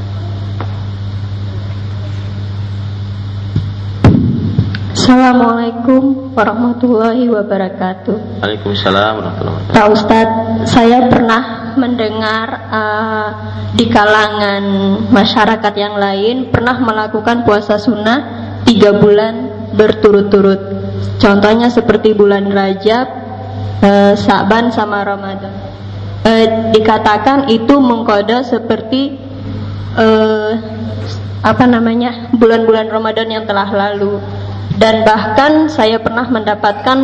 [5.05, 8.41] Assalamualaikum warahmatullahi wabarakatuh.
[8.41, 9.77] Waalaikumsalam warahmatullahi wabarakatuh.
[9.77, 13.29] Pak Ustadz, saya pernah mendengar uh,
[13.77, 14.65] di kalangan
[15.13, 18.19] masyarakat yang lain pernah melakukan puasa sunnah
[18.65, 20.73] tiga bulan berturut-turut.
[21.21, 23.07] Contohnya seperti bulan Rajab,
[23.85, 25.53] uh, Sa'ban sama Ramadan.
[26.25, 29.21] Uh, dikatakan itu mengkode seperti
[30.01, 30.57] uh,
[31.45, 34.17] apa namanya bulan-bulan Ramadan yang telah lalu
[34.79, 36.99] dan bahkan saya pernah mendapatkan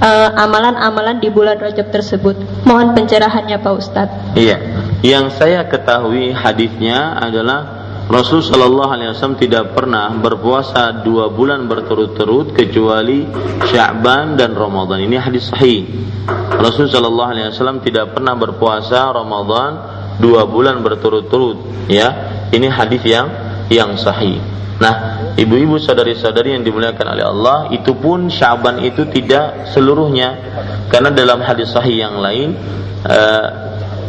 [0.00, 2.36] uh, amalan-amalan di bulan Rajab tersebut.
[2.64, 4.36] Mohon pencerahannya Pak Ustadz.
[4.38, 4.56] Iya,
[5.04, 12.52] yang saya ketahui hadisnya adalah Rasul Shallallahu Alaihi Wasallam tidak pernah berpuasa dua bulan berturut-turut
[12.52, 13.24] kecuali
[13.64, 15.00] Sya'ban dan Ramadan.
[15.08, 15.88] Ini hadis sahih.
[16.60, 19.72] Rasul Shallallahu Alaihi Wasallam tidak pernah berpuasa Ramadan
[20.20, 21.88] dua bulan berturut-turut.
[21.88, 22.12] Ya,
[22.52, 23.32] ini hadis yang
[23.72, 24.36] yang sahih.
[24.74, 24.94] Nah,
[25.38, 30.34] ibu-ibu sadari-sadari yang dimuliakan oleh Allah, itu pun Syaban itu tidak seluruhnya,
[30.90, 32.58] karena dalam hadis sahih yang lain,
[33.06, 33.46] uh,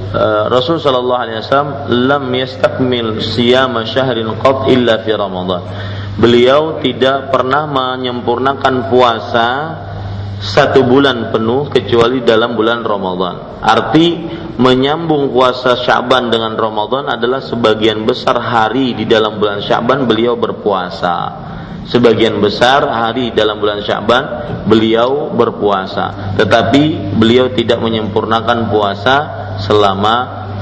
[0.09, 1.71] uh, Rasul Shallallahu Alaihi Wasallam
[2.09, 5.61] lam yastakmil siyama syahrin qat illa fi Ramadan.
[6.15, 9.47] Beliau tidak pernah menyempurnakan puasa
[10.39, 13.59] satu bulan penuh kecuali dalam bulan Ramadan.
[13.59, 14.07] Arti
[14.55, 21.43] menyambung puasa Syaban dengan Ramadan adalah sebagian besar hari di dalam bulan Syaban beliau berpuasa.
[21.85, 24.23] Sebagian besar hari dalam bulan Syaban
[24.65, 29.15] beliau berpuasa, tetapi beliau tidak menyempurnakan puasa
[29.61, 30.15] selama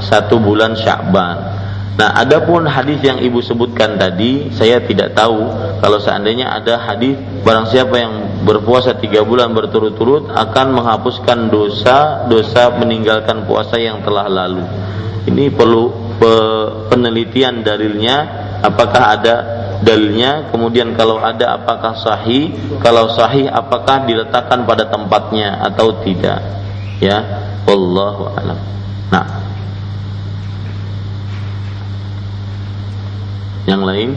[0.04, 1.63] satu bulan Syaban.
[1.94, 5.46] Nah, adapun hadis yang ibu sebutkan tadi, saya tidak tahu
[5.78, 12.74] kalau seandainya ada hadis barang siapa yang berpuasa tiga bulan berturut-turut akan menghapuskan dosa dosa
[12.82, 14.66] meninggalkan puasa yang telah lalu.
[15.30, 16.34] Ini perlu pe
[16.90, 18.16] penelitian dalilnya,
[18.66, 19.36] apakah ada
[19.86, 26.42] dalilnya, kemudian kalau ada apakah sahih, kalau sahih apakah diletakkan pada tempatnya atau tidak.
[26.98, 27.22] Ya,
[27.70, 28.58] wallahu alam.
[29.12, 29.43] Nah,
[33.64, 34.10] Yang lain?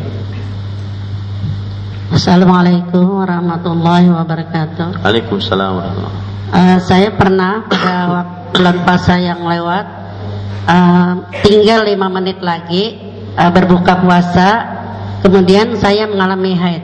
[2.11, 5.07] Assalamualaikum warahmatullahi wabarakatuh.
[5.07, 6.19] Waalaikumsalam warahmatullahi
[6.51, 9.87] uh, Saya pernah pada bulan puasa yang lewat
[10.67, 12.99] uh, tinggal lima menit lagi
[13.39, 14.49] uh, berbuka puasa,
[15.23, 16.83] kemudian saya mengalami haid.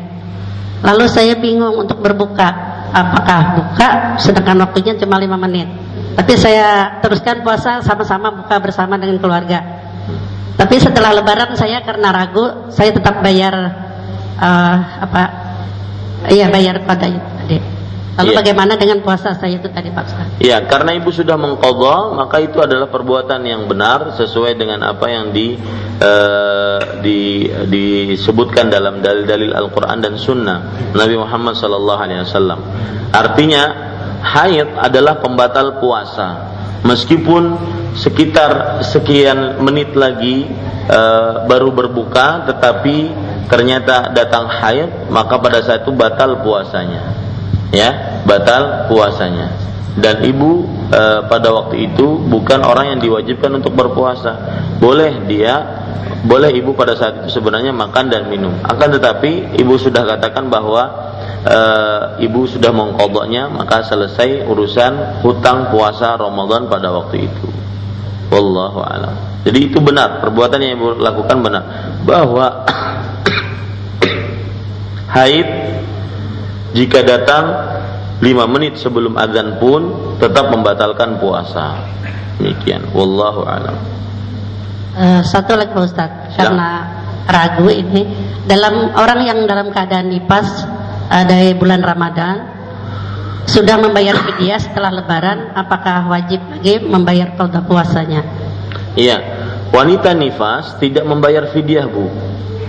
[0.86, 2.46] Lalu saya bingung untuk berbuka,
[2.94, 3.88] apakah buka
[4.22, 5.66] sedangkan waktunya cuma lima menit.
[6.14, 9.81] Tapi saya teruskan puasa sama-sama buka bersama dengan keluarga.
[10.62, 13.50] Tapi setelah Lebaran saya karena ragu, saya tetap bayar
[14.38, 15.22] uh, apa?
[16.30, 17.58] Iya bayar pada tadi.
[18.12, 18.38] Lalu ya.
[18.44, 20.28] bagaimana dengan puasa saya itu tadi Pak Ustaz?
[20.36, 25.32] Iya, karena ibu sudah mengqadha, maka itu adalah perbuatan yang benar sesuai dengan apa yang
[25.32, 25.56] di
[25.98, 32.60] uh, di disebutkan dalam dalil-dalil Al-Qur'an dan Sunnah Nabi Muhammad sallallahu alaihi wasallam.
[33.10, 33.62] Artinya,
[34.20, 36.51] haid adalah pembatal puasa.
[36.82, 37.42] Meskipun
[37.94, 40.50] sekitar sekian menit lagi
[40.90, 41.00] e,
[41.46, 42.96] baru berbuka tetapi
[43.46, 47.14] ternyata datang haid maka pada saat itu batal puasanya.
[47.70, 49.54] Ya batal puasanya.
[49.94, 54.32] Dan ibu e, pada waktu itu bukan orang yang diwajibkan untuk berpuasa.
[54.82, 55.82] Boleh dia
[56.22, 58.54] boleh ibu pada saat itu sebenarnya makan dan minum.
[58.62, 61.11] Akan tetapi ibu sudah katakan bahwa
[61.42, 61.58] e,
[62.22, 67.62] ibu sudah mengkodoknya maka selesai urusan hutang puasa Ramadan pada waktu itu
[68.32, 69.14] Wallahu alam.
[69.44, 71.62] Jadi itu benar, perbuatan yang ibu lakukan benar
[72.08, 72.64] bahwa
[75.20, 75.44] haid
[76.72, 77.44] jika datang
[78.24, 81.84] lima menit sebelum azan pun tetap membatalkan puasa.
[82.40, 82.88] Demikian.
[82.96, 83.76] Wallahu alam.
[84.96, 86.48] Uh, satu lagi Ustaz, ya.
[86.48, 86.68] karena
[87.28, 88.08] ragu ini
[88.48, 90.64] dalam orang yang dalam keadaan nifas
[91.12, 92.36] uh, dari bulan Ramadan
[93.44, 98.24] sudah membayar fidyah setelah lebaran apakah wajib lagi membayar qada puasanya?
[98.96, 99.18] Iya
[99.68, 102.08] wanita nifas tidak membayar fidyah bu.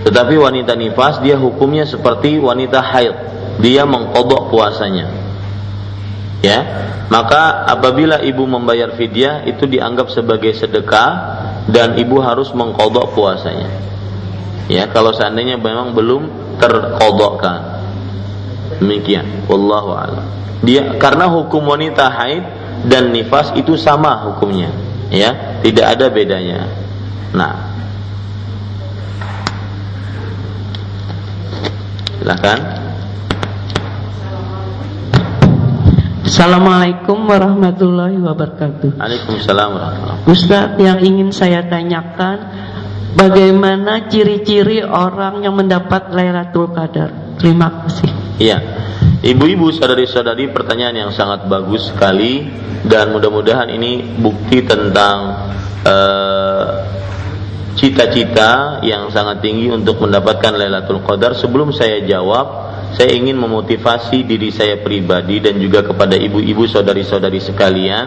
[0.04, 3.16] Tetapi wanita nifas dia hukumnya seperti wanita haid.
[3.64, 5.08] Dia mengkodok puasanya.
[6.44, 6.58] Ya
[7.08, 11.10] maka apabila ibu membayar fidyah itu dianggap sebagai sedekah
[11.72, 13.72] dan ibu harus mengkodok puasanya.
[14.68, 16.28] Ya kalau seandainya memang belum
[16.60, 17.73] terkodokkan
[18.80, 19.46] demikian.
[19.46, 20.24] Wallahu a'lam.
[20.64, 22.44] Dia karena hukum wanita haid
[22.88, 24.72] dan nifas itu sama hukumnya.
[25.12, 26.68] Ya tidak ada bedanya.
[27.36, 27.74] Nah.
[32.24, 32.84] Silakan.
[36.24, 38.96] Assalamualaikum warahmatullahi wabarakatuh.
[38.96, 42.48] Waalaikumsalam warahmatullahi Ustaz yang ingin saya tanyakan
[43.12, 47.36] bagaimana ciri-ciri orang yang mendapat Lailatul Qadar?
[47.36, 48.13] Terima kasih.
[48.34, 48.58] Iya.
[49.24, 52.44] Ibu-ibu, saudari-saudari, pertanyaan yang sangat bagus sekali
[52.84, 55.48] dan mudah-mudahan ini bukti tentang
[55.80, 56.68] eh,
[57.72, 61.32] cita-cita uh, yang sangat tinggi untuk mendapatkan Lailatul Qadar.
[61.32, 62.46] Sebelum saya jawab,
[62.92, 68.06] saya ingin memotivasi diri saya pribadi dan juga kepada ibu-ibu, saudari-saudari sekalian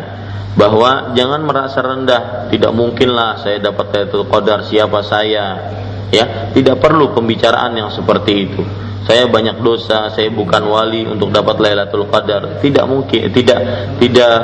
[0.53, 2.51] bahwa jangan merasa rendah.
[2.53, 5.45] Tidak mungkinlah saya dapat Lailatul Qadar, siapa saya?
[6.13, 11.63] Ya, tidak perlu pembicaraan yang seperti itu saya banyak dosa, saya bukan wali untuk dapat
[11.63, 12.59] Lailatul Qadar.
[12.59, 13.59] Tidak mungkin, tidak
[14.03, 14.35] tidak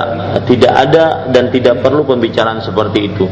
[0.47, 3.27] tidak ada dan tidak perlu pembicaraan seperti itu.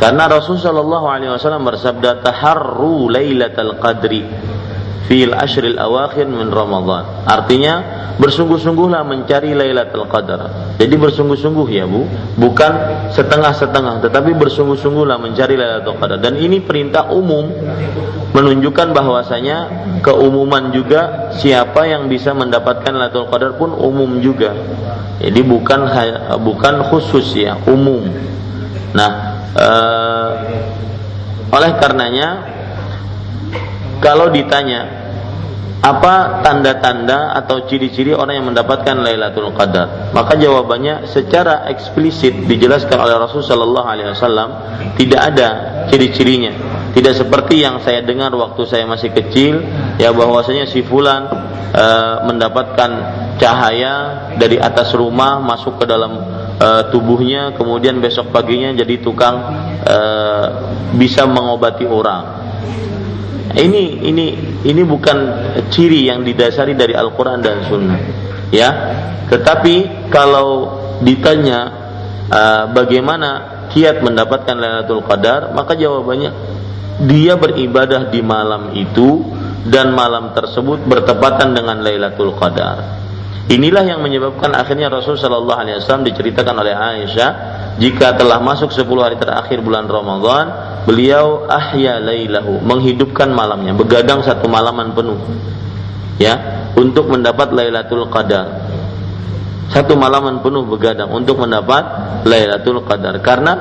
[0.00, 4.24] Karena Rasulullah Shallallahu alaihi wasallam bersabda taharru Lailatul Qadri
[5.10, 7.26] fil ashril awakhir min Ramadan.
[7.26, 7.74] Artinya
[8.20, 10.76] bersungguh-sungguhlah mencari Lailatul Qadar.
[10.76, 12.04] Jadi bersungguh-sungguh ya Bu,
[12.36, 12.72] bukan
[13.10, 16.20] setengah-setengah, tetapi bersungguh-sungguhlah mencari Lailatul Qadar.
[16.20, 17.48] Dan ini perintah umum
[18.30, 19.56] menunjukkan bahwasanya
[20.04, 24.54] keumuman juga siapa yang bisa mendapatkan Lailatul Qadar pun umum juga.
[25.18, 25.90] Jadi bukan
[26.44, 28.04] bukan khusus ya, umum.
[28.94, 29.10] Nah,
[29.58, 30.28] ee,
[31.50, 32.49] oleh karenanya
[34.00, 35.00] kalau ditanya
[35.80, 40.12] apa tanda-tanda atau ciri-ciri orang yang mendapatkan Lailatul Qadar?
[40.12, 44.48] Maka jawabannya secara eksplisit dijelaskan oleh Rasul Shallallahu Alaihi Wasallam
[45.00, 45.48] tidak ada
[45.88, 46.52] ciri-cirinya.
[46.92, 49.64] Tidak seperti yang saya dengar waktu saya masih kecil,
[49.96, 51.30] ya bahwasanya si fulan
[51.72, 51.84] e,
[52.28, 52.90] mendapatkan
[53.40, 53.94] cahaya
[54.36, 56.12] dari atas rumah masuk ke dalam
[56.60, 59.36] uh, tubuhnya kemudian besok paginya jadi tukang
[59.88, 60.46] uh,
[60.94, 62.49] bisa mengobati orang.
[63.50, 64.26] Ini ini
[64.62, 65.18] ini bukan
[65.74, 68.00] ciri yang didasari dari Al-Qur'an dan Sunnah.
[68.54, 68.70] Ya.
[69.26, 71.60] Tetapi kalau ditanya
[72.30, 76.30] uh, bagaimana kiat mendapatkan Lailatul Qadar, maka jawabannya
[77.06, 79.24] dia beribadah di malam itu
[79.66, 83.09] dan malam tersebut bertepatan dengan Lailatul Qadar.
[83.50, 87.30] Inilah yang menyebabkan akhirnya Rasul Shallallahu Alaihi Wasallam diceritakan oleh Aisyah
[87.82, 90.46] jika telah masuk 10 hari terakhir bulan Ramadan,
[90.86, 95.18] beliau ahya lailahu, menghidupkan malamnya, begadang satu malaman penuh.
[96.22, 96.38] Ya,
[96.78, 98.70] untuk mendapat Lailatul Qadar.
[99.72, 101.82] Satu malaman penuh begadang untuk mendapat
[102.28, 103.52] Lailatul Qadar karena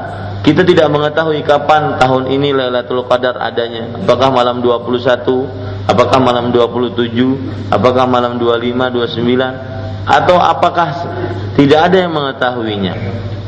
[0.46, 3.90] kita tidak mengetahui kapan tahun ini Lailatul Qadar adanya.
[4.06, 10.90] Apakah malam 21, apakah malam 27, apakah malam 25, 29 atau apakah
[11.58, 12.94] tidak ada yang mengetahuinya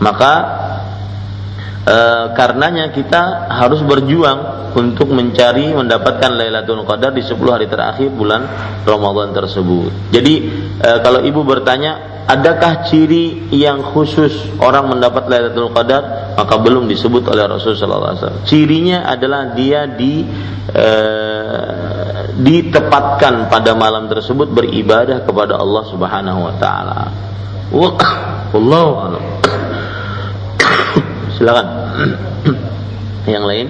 [0.02, 0.34] maka
[1.86, 1.97] e,
[2.38, 8.47] karenanya kita harus berjuang untuk mencari mendapatkan Lailatul Qadar di 10 hari terakhir bulan
[8.88, 10.14] Ramadan tersebut.
[10.14, 10.34] Jadi
[10.80, 14.32] e, kalau ibu bertanya, adakah ciri yang khusus
[14.62, 16.34] orang mendapat Lailatul Qadar?
[16.38, 18.47] Maka belum disebut oleh Rasulullah SAW.
[18.47, 20.24] Cirinya adalah dia di
[20.72, 20.88] e,
[22.40, 27.12] ditempatkan pada malam tersebut beribadah kepada Allah Subhanahu wa taala.
[28.52, 29.24] Wallahu a'lam.
[31.36, 31.68] Silakan.
[33.28, 33.68] Yang lain?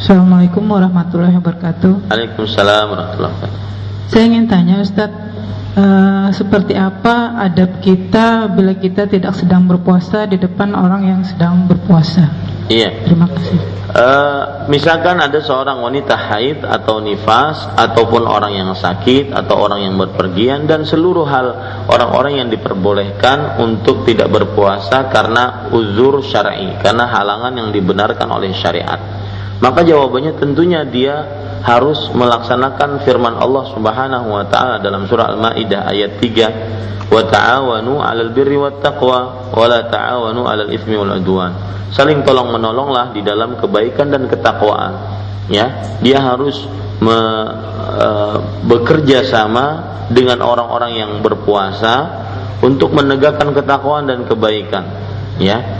[0.00, 2.10] Assalamualaikum warahmatullahi wabarakatuh.
[2.10, 3.68] Waalaikumsalam warahmatullahi wabarakatuh.
[4.10, 5.29] Saya ingin tanya Ustadz,
[5.76, 11.66] uh, seperti apa adab kita bila kita tidak sedang berpuasa di depan orang yang sedang
[11.66, 12.50] berpuasa.
[12.70, 13.02] Iya.
[13.02, 13.58] Terima kasih.
[13.90, 19.98] Uh, misalkan ada seorang wanita haid atau nifas ataupun orang yang sakit atau orang yang
[19.98, 21.46] berpergian dan seluruh hal
[21.90, 29.02] orang-orang yang diperbolehkan untuk tidak berpuasa karena uzur syar'i, karena halangan yang dibenarkan oleh syariat.
[29.60, 31.16] Maka jawabannya tentunya dia
[31.60, 38.32] harus melaksanakan firman Allah Subhanahu wa taala dalam surah Al-Maidah ayat 3 wa ta'awanu 'alal
[38.32, 41.52] birri wat taqwa wa la ta'awanu 'alal itsmi wal 'udwan.
[41.92, 45.20] Saling tolong menolonglah di dalam kebaikan dan ketakwaan.
[45.50, 46.62] Ya, dia harus
[47.02, 47.18] me,
[47.98, 48.08] e,
[48.70, 52.22] bekerja sama dengan orang-orang yang berpuasa
[52.62, 54.86] untuk menegakkan ketakwaan dan kebaikan.
[55.42, 55.79] Ya,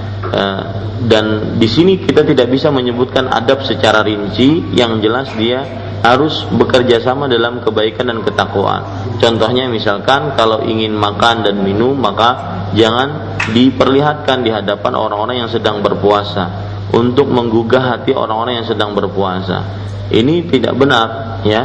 [1.11, 5.65] dan di sini kita tidak bisa menyebutkan adab secara rinci yang jelas dia
[6.01, 8.83] harus bekerja sama dalam kebaikan dan ketakwaan.
[9.21, 15.85] Contohnya misalkan kalau ingin makan dan minum maka jangan diperlihatkan di hadapan orang-orang yang sedang
[15.85, 16.49] berpuasa
[16.97, 19.63] untuk menggugah hati orang-orang yang sedang berpuasa.
[20.11, 21.63] Ini tidak benar ya.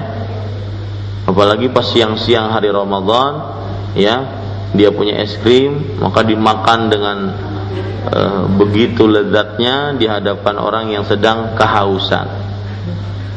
[1.25, 3.33] Apalagi pas siang-siang hari Ramadan
[3.97, 4.15] ya,
[4.77, 7.17] dia punya es krim maka dimakan dengan
[8.09, 8.19] e,
[8.59, 12.27] begitu lezatnya di hadapan orang yang sedang kehausan.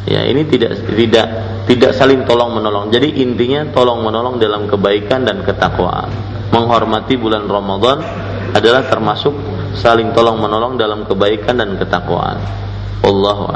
[0.08, 1.26] Ya, ini tidak tidak
[1.68, 2.88] tidak saling tolong menolong.
[2.88, 6.08] Jadi intinya tolong menolong dalam kebaikan dan ketakwaan.
[6.48, 8.00] Menghormati bulan Ramadan
[8.56, 9.36] adalah termasuk
[9.76, 12.40] saling tolong menolong dalam kebaikan dan ketakwaan.
[13.04, 13.52] Allahu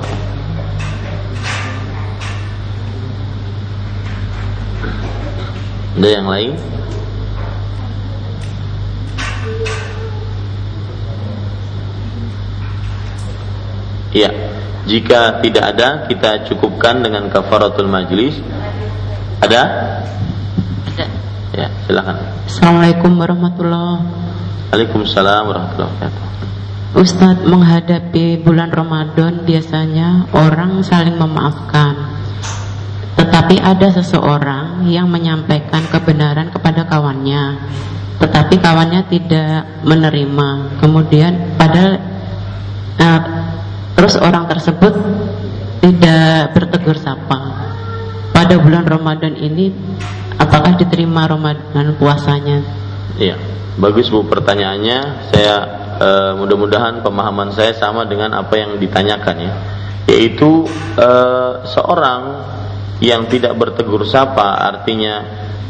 [5.92, 6.52] Ada yang lain?
[14.12, 14.28] Ya,
[14.84, 18.36] jika tidak ada kita cukupkan dengan kafaratul majlis.
[19.40, 19.62] Ada?
[20.92, 21.06] Ada.
[21.56, 22.16] Ya, silakan.
[22.44, 24.04] Assalamualaikum warahmatullahi
[24.72, 26.24] Waalaikumsalam warahmatullahi wabarakatuh.
[26.92, 31.96] Ustadz menghadapi bulan Ramadan biasanya orang saling memaafkan.
[33.16, 37.60] Tetapi ada seseorang yang menyampaikan kebenaran kepada kawannya,
[38.20, 40.80] tetapi kawannya tidak menerima.
[40.80, 41.96] Kemudian pada
[43.00, 43.20] uh,
[43.94, 44.94] terus orang tersebut
[45.82, 47.70] tidak bertegur sapa.
[48.32, 49.70] Pada bulan Ramadan ini
[50.38, 52.58] apakah diterima Ramadan puasanya?
[53.18, 53.36] Iya
[53.76, 54.98] bagus Bu pertanyaannya.
[55.32, 55.54] Saya
[55.96, 59.52] e, mudah-mudahan pemahaman saya sama dengan apa yang ditanyakan ya.
[60.10, 60.66] Yaitu
[60.98, 61.08] e,
[61.66, 62.22] seorang
[63.02, 65.14] yang tidak bertegur sapa artinya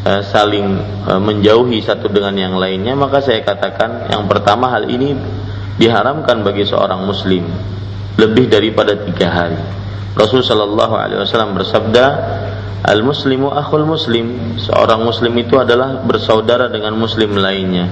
[0.03, 0.69] e, saling
[1.07, 5.17] e, menjauhi satu dengan yang lainnya maka saya katakan yang pertama hal ini
[5.81, 7.49] diharamkan bagi seorang muslim
[8.17, 9.61] lebih daripada tiga hari.
[10.13, 12.07] Rasul Shallallahu Alaihi Wasallam bersabda,
[12.83, 14.59] Al Muslimu akhul Muslim.
[14.59, 17.89] Seorang Muslim itu adalah bersaudara dengan Muslim lainnya.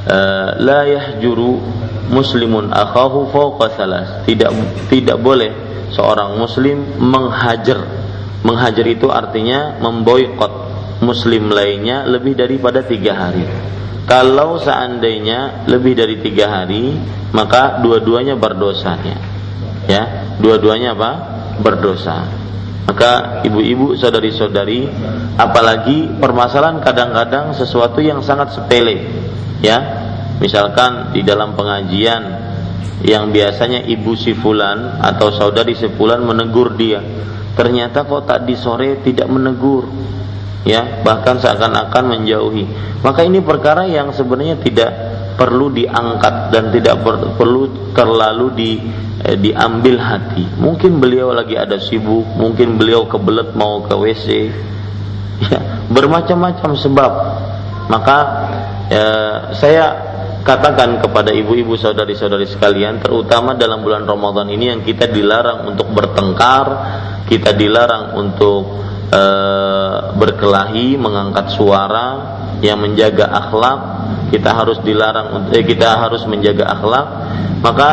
[0.00, 1.60] Uh, la yahjuru
[2.08, 4.08] Muslimun akhahu fawqa salas.
[4.26, 4.50] Tidak
[4.88, 5.52] tidak boleh
[5.92, 8.00] seorang Muslim menghajar
[8.40, 10.52] Menghajar itu artinya memboikot
[11.04, 13.44] muslim lainnya lebih daripada tiga hari.
[14.10, 16.98] Kalau seandainya lebih dari tiga hari,
[17.30, 19.14] maka dua-duanya berdosanya.
[19.86, 21.10] Ya, dua-duanya apa?
[21.62, 22.26] Berdosa.
[22.90, 24.90] Maka ibu-ibu, saudari-saudari,
[25.38, 29.06] apalagi permasalahan kadang-kadang sesuatu yang sangat sepele,
[29.62, 29.78] ya.
[30.42, 32.22] Misalkan di dalam pengajian
[33.06, 36.98] yang biasanya ibu si fulan atau saudari si fulan menegur dia,
[37.54, 39.86] ternyata kok tak di sore tidak menegur,
[40.64, 42.64] ya bahkan seakan-akan menjauhi.
[43.00, 44.90] Maka ini perkara yang sebenarnya tidak
[45.40, 48.70] perlu diangkat dan tidak per, perlu terlalu di
[49.24, 50.44] eh, diambil hati.
[50.60, 54.26] Mungkin beliau lagi ada sibuk mungkin beliau kebelet mau ke WC
[55.48, 55.58] ya
[55.88, 57.12] bermacam-macam sebab.
[57.88, 58.18] Maka
[58.92, 59.84] eh, saya
[60.44, 66.66] katakan kepada ibu-ibu saudari-saudari sekalian terutama dalam bulan Ramadan ini yang kita dilarang untuk bertengkar
[67.28, 68.80] kita dilarang untuk
[69.10, 69.22] e,
[70.16, 72.08] berkelahi, mengangkat suara,
[72.60, 73.80] yang menjaga akhlak,
[74.30, 77.06] kita harus dilarang eh, kita harus menjaga akhlak,
[77.64, 77.88] maka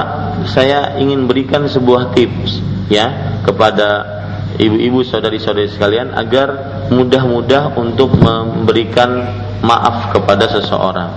[0.47, 2.61] saya ingin berikan sebuah tips
[2.91, 4.17] ya kepada
[4.59, 6.49] ibu-ibu saudari-saudari sekalian agar
[6.91, 9.23] mudah-mudah untuk memberikan
[9.63, 11.11] maaf kepada seseorang.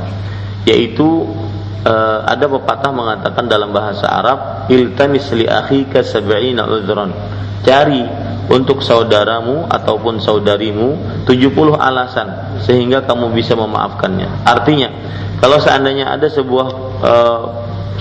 [0.68, 1.24] Yaitu
[1.84, 1.94] e,
[2.26, 7.16] ada pepatah mengatakan dalam bahasa Arab iltamis li akhika sab'ina udhran
[7.64, 8.04] cari
[8.50, 14.42] untuk saudaramu ataupun saudarimu 70 alasan sehingga kamu bisa memaafkannya.
[14.42, 14.90] Artinya,
[15.38, 16.68] kalau seandainya ada sebuah
[17.00, 17.42] uh,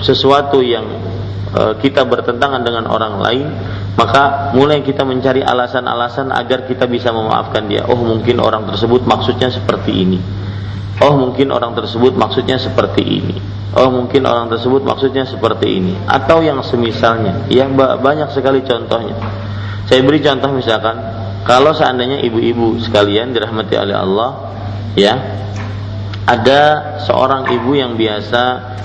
[0.02, 0.84] sesuatu yang
[1.54, 3.46] uh, kita bertentangan dengan orang lain,
[3.94, 7.86] maka mulai kita mencari alasan-alasan agar kita bisa memaafkan dia.
[7.86, 10.18] Oh, mungkin orang tersebut maksudnya seperti ini.
[11.00, 13.36] Oh, mungkin orang tersebut maksudnya seperti ini.
[13.70, 17.46] Oh, mungkin orang tersebut maksudnya seperti ini atau yang semisalnya.
[17.46, 19.14] Ya, banyak sekali contohnya.
[19.88, 20.96] Saya beri contoh misalkan
[21.44, 24.30] kalau seandainya ibu-ibu sekalian dirahmati oleh Allah,
[24.92, 25.14] ya,
[26.28, 26.60] ada
[27.02, 28.42] seorang ibu yang biasa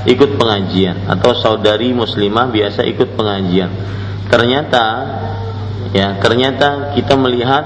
[0.07, 3.69] ikut pengajian atau saudari muslimah biasa ikut pengajian.
[4.31, 4.83] Ternyata
[5.91, 7.63] ya, ternyata kita melihat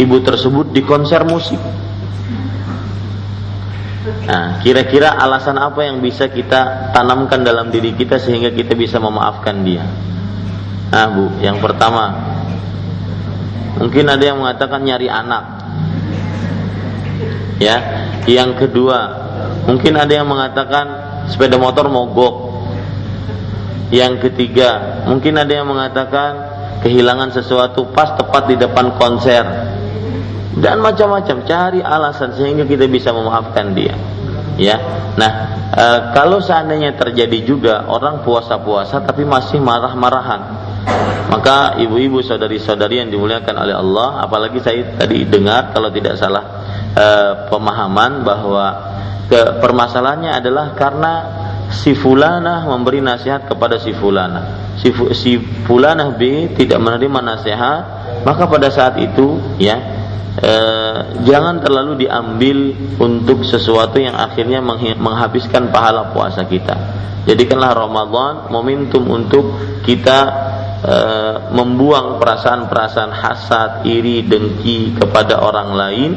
[0.00, 1.60] ibu tersebut di konser musik.
[4.00, 9.60] Nah, kira-kira alasan apa yang bisa kita tanamkan dalam diri kita sehingga kita bisa memaafkan
[9.60, 9.84] dia?
[10.90, 12.10] Nah, Bu, yang pertama,
[13.78, 15.44] Mungkin ada yang mengatakan nyari anak.
[17.60, 17.76] Ya.
[18.26, 18.98] Yang kedua,
[19.68, 20.86] mungkin ada yang mengatakan
[21.30, 22.50] sepeda motor mogok.
[23.90, 26.30] Yang ketiga, mungkin ada yang mengatakan
[26.80, 29.44] kehilangan sesuatu pas tepat di depan konser.
[30.50, 33.94] Dan macam-macam cari alasan sehingga kita bisa memaafkan dia.
[34.60, 34.76] Ya.
[35.16, 35.32] Nah,
[35.72, 40.59] e, kalau seandainya terjadi juga orang puasa-puasa tapi masih marah-marahan
[41.30, 46.42] maka ibu-ibu saudari-saudari yang dimuliakan oleh Allah, apalagi saya tadi dengar kalau tidak salah
[46.90, 47.06] e,
[47.46, 48.66] pemahaman bahwa
[49.30, 51.12] ke permasalahannya adalah karena
[51.70, 54.74] si fulana memberi nasihat kepada si fulana.
[54.82, 55.38] Si, si
[55.70, 57.82] fulana B tidak menerima nasihat,
[58.26, 59.78] maka pada saat itu ya
[60.34, 60.52] e,
[61.30, 64.58] jangan terlalu diambil untuk sesuatu yang akhirnya
[64.98, 66.74] menghabiskan pahala puasa kita.
[67.22, 69.54] Jadikanlah Ramadan momentum untuk
[69.86, 70.18] kita
[70.80, 70.96] e,
[71.52, 76.10] membuang perasaan-perasaan hasad, iri, dengki kepada orang lain,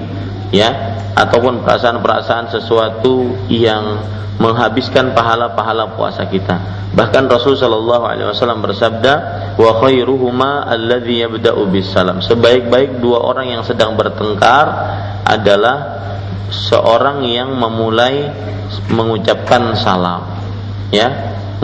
[0.52, 0.70] ya,
[1.14, 4.02] ataupun perasaan-perasaan sesuatu yang
[4.42, 6.86] menghabiskan pahala-pahala puasa kita.
[6.94, 9.14] Bahkan Rasul Shallallahu Alaihi Wasallam bersabda,
[9.58, 12.22] wa khairuhuma alladhi yabda'u salam.
[12.22, 14.66] Sebaik-baik dua orang yang sedang bertengkar
[15.26, 15.78] adalah
[16.54, 18.30] seorang yang memulai
[18.94, 20.22] mengucapkan salam.
[20.94, 21.10] Ya,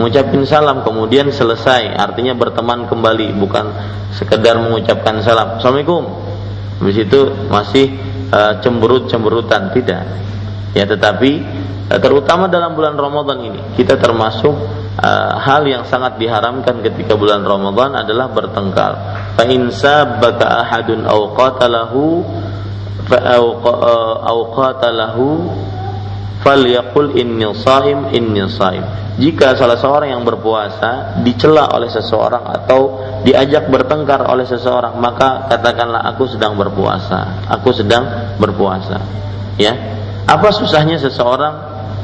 [0.00, 1.92] mengucapkan salam kemudian selesai.
[1.92, 3.68] Artinya berteman kembali bukan
[4.16, 5.60] sekedar mengucapkan salam.
[5.60, 6.08] Assalamualaikum.
[6.80, 7.20] Habis itu
[7.52, 7.92] masih
[8.32, 9.76] uh, cemberut-cemberutan.
[9.76, 10.02] Tidak.
[10.72, 11.44] Ya tetapi
[11.92, 14.56] uh, terutama dalam bulan Ramadan ini kita termasuk
[14.96, 18.92] uh, hal yang sangat diharamkan ketika bulan Ramadan adalah bertengkar.
[19.36, 22.24] Fa in sabaka ahadun aw qatalahu
[23.04, 23.36] fa
[24.24, 25.28] aw qatalahu
[26.40, 33.68] falyaqul inni shaim inni shaim jika salah seorang yang berpuasa dicela oleh seseorang atau diajak
[33.68, 37.44] bertengkar oleh seseorang maka katakanlah aku sedang berpuasa.
[37.52, 38.96] Aku sedang berpuasa.
[39.60, 39.76] Ya.
[40.24, 41.52] Apa susahnya seseorang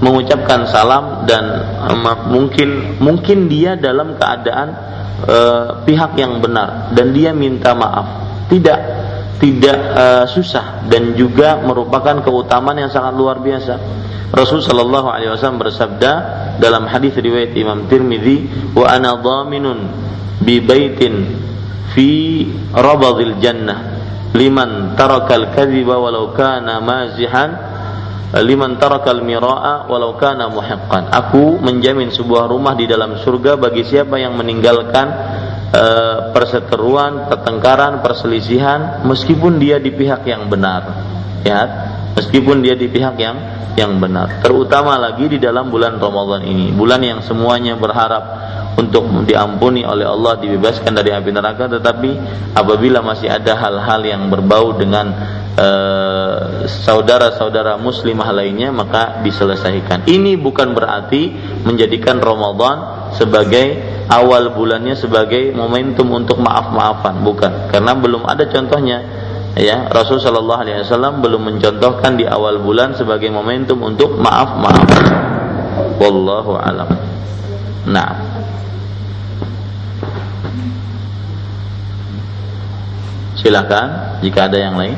[0.05, 1.45] mengucapkan salam dan
[1.89, 4.69] um, mungkin mungkin dia dalam keadaan
[5.25, 8.29] uh, pihak yang benar dan dia minta maaf?
[8.53, 8.79] Tidak
[9.37, 13.75] tidak uh, susah dan juga merupakan keutamaan yang sangat luar biasa.
[14.33, 16.13] Rasul Shallallahu Alaihi Wasallam bersabda
[16.59, 19.79] dalam hadis riwayat Imam Tirmidzi, wa ana dhaminun
[20.43, 21.37] bi baitin
[21.95, 22.45] fi
[22.75, 23.97] rabadil jannah
[24.37, 27.57] liman tarakal kadhiba walau kana mazihan
[28.37, 31.09] liman tarakal miraa walau kana muhiqqan.
[31.15, 35.07] Aku menjamin sebuah rumah di dalam surga bagi siapa yang meninggalkan
[35.73, 40.83] uh, perseteruan pertengkaran perselisihan meskipun dia di pihak yang benar.
[41.47, 41.61] Ya
[42.19, 43.37] meskipun dia di pihak yang
[43.77, 44.41] yang benar.
[44.41, 46.73] Terutama lagi di dalam bulan Ramadan ini.
[46.73, 48.25] Bulan yang semuanya berharap
[48.77, 51.69] untuk diampuni oleh Allah dibebaskan dari api neraka.
[51.69, 52.11] Tetapi
[52.57, 55.13] apabila masih ada hal-hal yang berbau dengan
[55.57, 60.05] saudara saudara-saudara muslimah lainnya maka diselesaikan.
[60.05, 61.33] Ini bukan berarti
[61.65, 69.03] menjadikan Ramadan sebagai awal bulannya sebagai momentum untuk maaf-maafan bukan karena belum ada contohnya
[69.57, 74.89] ya Rasul Shallallahu Alaihi Wasallam belum mencontohkan di awal bulan sebagai momentum untuk maaf maaf.
[75.97, 76.93] Wallahu alam.
[77.89, 78.13] Nah.
[83.41, 84.97] Silakan jika ada yang lain.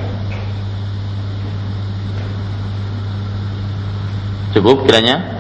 [4.57, 5.38] Cukup kiranya?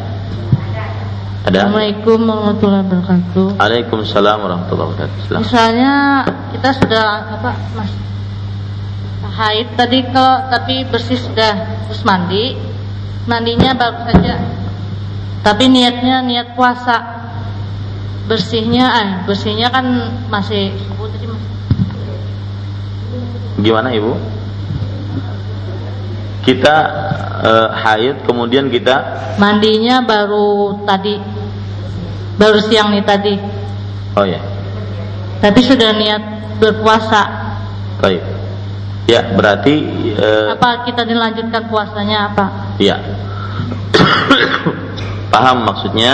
[1.48, 1.64] Ada?
[1.64, 3.46] Assalamualaikum warahmatullahi wabarakatuh.
[3.56, 5.16] Waalaikumsalam warahmatullahi wabarakatuh.
[5.24, 5.42] Silakan.
[5.48, 5.94] Misalnya
[6.52, 7.06] kita sudah
[7.40, 7.92] apa Mas
[9.38, 12.58] haid tadi kalau tapi bersih sudah terus mandi
[13.30, 14.34] mandinya baru saja
[15.46, 16.98] tapi niatnya niat puasa
[18.26, 19.86] bersihnya eh bersihnya kan
[20.26, 20.74] masih
[23.62, 24.18] gimana ibu
[26.42, 26.76] kita
[27.46, 31.37] uh, haid kemudian kita mandinya baru tadi
[32.38, 33.34] baru siang nih tadi
[34.16, 34.40] oh ya
[35.42, 36.22] tapi sudah niat
[36.58, 37.22] berpuasa
[38.00, 38.38] baik
[39.08, 39.72] Ya, berarti
[40.20, 42.76] uh, apa kita dilanjutkan puasanya apa?
[42.76, 43.00] Ya.
[45.32, 46.12] Paham maksudnya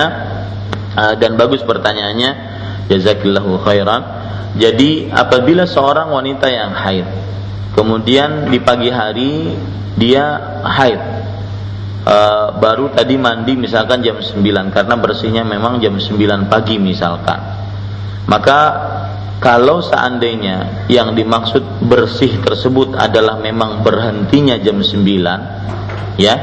[0.94, 2.55] uh, dan bagus pertanyaannya.
[2.86, 4.02] Jazakillahu khairan.
[4.55, 7.02] Jadi apabila seorang wanita yang haid
[7.74, 9.51] kemudian di pagi hari
[9.98, 11.02] dia haid
[12.05, 14.40] uh, baru tadi mandi misalkan jam 9
[14.70, 17.40] karena bersihnya memang jam 9 pagi misalkan.
[18.24, 18.60] Maka
[19.44, 25.05] kalau seandainya yang dimaksud bersih tersebut adalah memang berhentinya jam 9
[26.16, 26.35] ya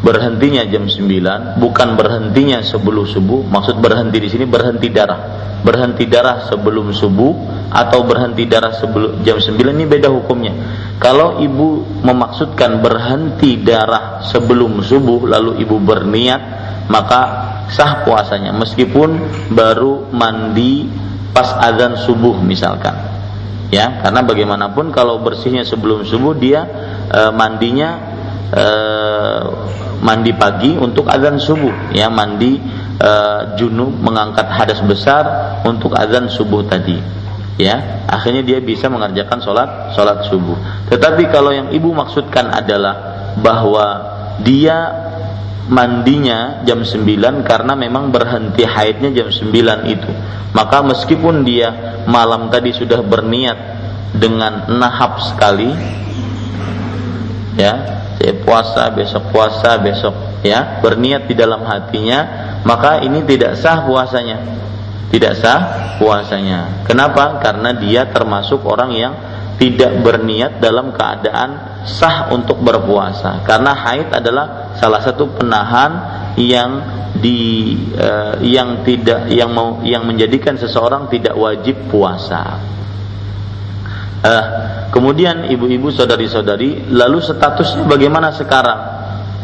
[0.00, 5.20] berhentinya jam 9 bukan berhentinya sebelum subuh maksud berhenti di sini berhenti darah
[5.62, 7.32] berhenti darah sebelum subuh
[7.72, 10.52] atau berhenti darah sebelum jam 9 ini beda hukumnya.
[11.00, 16.42] Kalau ibu memaksudkan berhenti darah sebelum subuh lalu ibu berniat
[16.92, 17.20] maka
[17.72, 18.52] sah puasanya.
[18.52, 19.16] Meskipun
[19.56, 20.84] baru mandi
[21.32, 22.92] pas azan subuh misalkan.
[23.72, 26.68] Ya karena bagaimanapun kalau bersihnya sebelum subuh dia
[27.08, 27.90] e, mandinya
[28.52, 28.66] e,
[30.04, 31.96] mandi pagi untuk azan subuh.
[31.96, 32.60] Ya mandi
[33.00, 33.10] e,
[33.56, 35.24] junub mengangkat hadas besar
[35.64, 37.22] untuk azan subuh tadi
[37.60, 40.56] ya akhirnya dia bisa mengerjakan sholat sholat subuh
[40.88, 42.94] tetapi kalau yang ibu maksudkan adalah
[43.40, 43.86] bahwa
[44.40, 45.02] dia
[45.70, 50.10] mandinya jam 9 karena memang berhenti haidnya jam 9 itu.
[50.52, 53.58] Maka meskipun dia malam tadi sudah berniat
[54.12, 55.70] dengan nahap sekali
[57.56, 57.72] ya,
[58.20, 62.20] saya puasa besok puasa besok ya, berniat di dalam hatinya,
[62.66, 64.60] maka ini tidak sah puasanya.
[65.12, 65.60] Tidak sah
[66.00, 66.88] puasanya.
[66.88, 67.36] Kenapa?
[67.44, 69.12] Karena dia termasuk orang yang
[69.60, 75.92] tidak berniat dalam keadaan sah untuk berpuasa karena haid adalah salah satu penahan
[76.38, 76.70] yang
[77.14, 82.58] di uh, yang tidak yang mau yang menjadikan seseorang tidak wajib puasa.
[84.22, 84.44] Uh,
[84.94, 88.80] kemudian ibu-ibu saudari-saudari lalu statusnya bagaimana sekarang?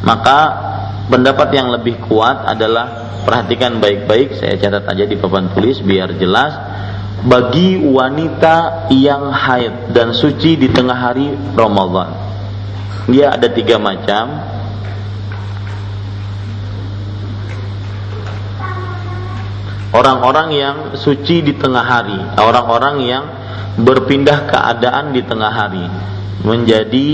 [0.02, 0.38] Maka
[1.08, 6.52] pendapat yang lebih kuat adalah perhatikan baik-baik saya catat aja di papan tulis biar jelas
[7.24, 12.14] bagi wanita yang haid dan suci di tengah hari Ramadan.
[13.10, 14.56] Dia ada tiga macam.
[19.88, 23.24] Orang-orang yang suci di tengah hari, orang-orang yang
[23.80, 25.88] berpindah keadaan di tengah hari,
[26.38, 27.08] menjadi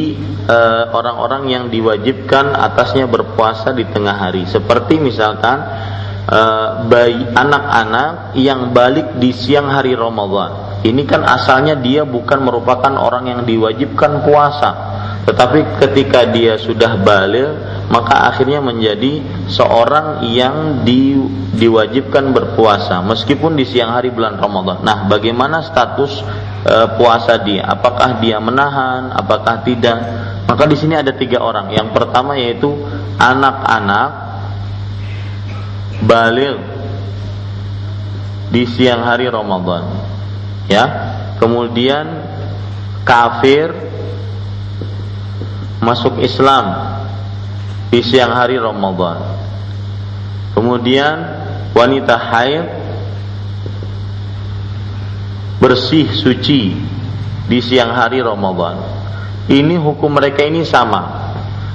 [0.49, 4.45] eh, orang-orang uh, yang diwajibkan atasnya berpuasa di tengah hari.
[4.45, 5.65] Seperti misalkan
[6.25, 10.81] Eh, bayi anak-anak yang balik di siang hari Ramadan.
[10.81, 14.73] Ini kan asalnya dia bukan merupakan orang yang diwajibkan puasa,
[15.29, 17.53] tetapi ketika dia sudah balik
[17.93, 19.21] maka akhirnya menjadi
[19.53, 21.13] seorang yang di,
[21.61, 24.81] diwajibkan berpuasa meskipun di siang hari bulan Ramadan.
[24.81, 26.25] Nah, bagaimana status
[26.65, 27.69] e, puasa dia?
[27.69, 29.13] Apakah dia menahan?
[29.13, 30.01] Apakah tidak?
[30.49, 31.71] Maka di sini ada tiga orang.
[31.73, 32.73] Yang pertama yaitu
[33.21, 34.11] anak-anak
[36.05, 36.59] balik
[38.51, 39.85] di siang hari Ramadan.
[40.69, 40.85] Ya.
[41.41, 42.25] Kemudian
[43.05, 43.75] kafir
[45.85, 46.97] masuk Islam
[47.93, 49.21] di siang hari Ramadan.
[50.57, 51.17] Kemudian
[51.75, 52.84] wanita haid
[55.65, 56.77] bersih suci
[57.49, 58.77] di siang hari Ramadan.
[59.49, 61.25] Ini hukum mereka ini sama.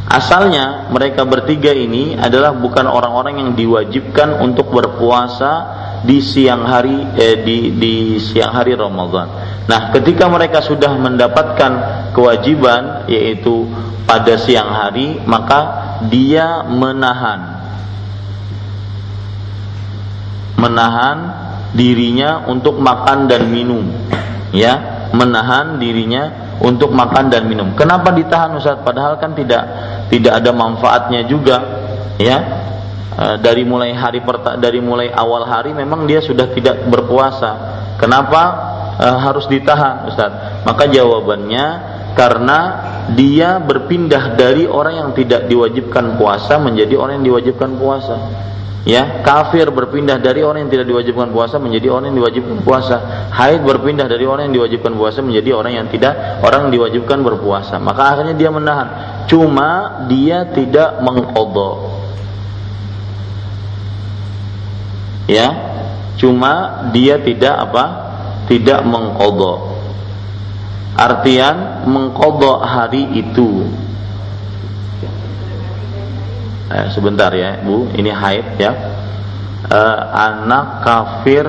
[0.06, 7.42] Asalnya mereka bertiga ini adalah bukan orang-orang yang diwajibkan untuk berpuasa di siang hari eh,
[7.42, 9.28] di di siang hari Ramadan.
[9.66, 11.72] Nah, ketika mereka sudah mendapatkan
[12.14, 13.70] kewajiban yaitu
[14.06, 15.62] pada siang hari, maka
[16.10, 17.58] dia menahan
[20.58, 21.18] menahan
[21.80, 23.88] dirinya untuk makan dan minum.
[24.52, 27.72] Ya, menahan dirinya untuk makan dan minum.
[27.80, 28.84] Kenapa ditahan Ustaz?
[28.84, 29.64] Padahal kan tidak
[30.12, 31.58] tidak ada manfaatnya juga,
[32.20, 32.38] ya.
[33.16, 37.52] E, dari mulai hari perta, dari mulai awal hari memang dia sudah tidak berpuasa.
[37.96, 38.42] Kenapa
[39.00, 40.66] e, harus ditahan, Ustaz?
[40.68, 41.66] Maka jawabannya
[42.18, 42.60] karena
[43.16, 48.18] dia berpindah dari orang yang tidak diwajibkan puasa menjadi orang yang diwajibkan puasa
[48.88, 52.96] ya kafir berpindah dari orang yang tidak diwajibkan puasa menjadi orang yang diwajibkan puasa.
[53.32, 57.76] Haid berpindah dari orang yang diwajibkan puasa menjadi orang yang tidak orang yang diwajibkan berpuasa.
[57.78, 58.88] Maka akhirnya dia menahan.
[59.30, 62.00] Cuma dia tidak mengkodok
[65.30, 65.48] ya
[66.18, 67.86] cuma dia tidak apa?
[68.50, 69.78] Tidak mengkodok
[70.98, 73.70] artian mengkodok hari itu
[76.70, 77.90] eh, sebentar ya Bu.
[77.94, 78.72] Ini haid ya.
[79.70, 81.46] Eh, anak kafir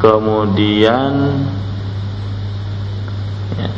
[0.00, 1.12] kemudian
[3.60, 3.70] ya.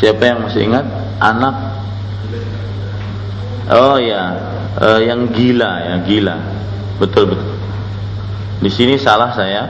[0.00, 0.88] Siapa yang masih ingat?
[1.20, 1.79] Anak
[3.70, 4.34] Oh ya,
[4.82, 6.34] uh, yang gila ya, gila.
[6.98, 7.54] Betul betul.
[8.58, 9.62] Di sini salah saya.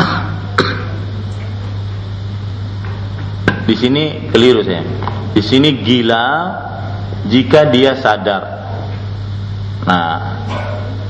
[3.68, 4.80] Di sini keliru saya.
[5.36, 6.24] Di sini gila
[7.28, 8.42] jika dia sadar.
[9.84, 10.40] Nah,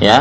[0.03, 0.19] ya.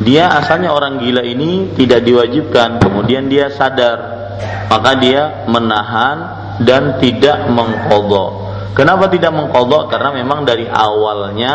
[0.00, 4.24] Dia asalnya orang gila ini tidak diwajibkan, kemudian dia sadar.
[4.72, 6.16] Maka dia menahan
[6.64, 9.90] dan tidak mengkodok Kenapa tidak mengkodok?
[9.90, 11.52] Karena memang dari awalnya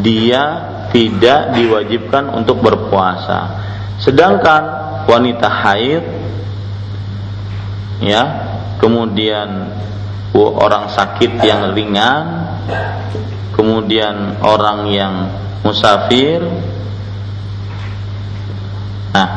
[0.00, 0.44] dia
[0.90, 3.64] tidak diwajibkan untuk berpuasa.
[4.00, 4.62] Sedangkan
[5.08, 6.04] wanita haid,
[8.00, 8.22] ya,
[8.80, 9.72] kemudian
[10.36, 12.24] orang sakit yang ringan,
[13.56, 15.14] kemudian orang yang
[15.64, 16.44] musafir.
[19.16, 19.28] Nah,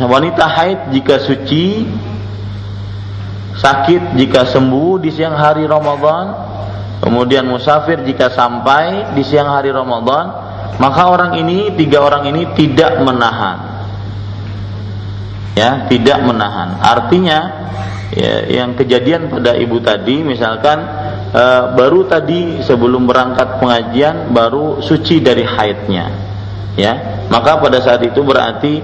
[0.00, 1.84] wanita haid jika suci
[3.62, 6.24] sakit jika sembuh di siang hari Ramadan,
[6.98, 10.24] kemudian musafir jika sampai di siang hari Ramadan,
[10.82, 13.70] maka orang ini tiga orang ini tidak menahan.
[15.54, 16.80] Ya, tidak menahan.
[16.80, 17.38] Artinya
[18.10, 20.80] ya, yang kejadian pada ibu tadi misalkan
[21.28, 21.44] e,
[21.76, 26.31] baru tadi sebelum berangkat pengajian baru suci dari haidnya.
[26.72, 28.80] Ya, maka pada saat itu berarti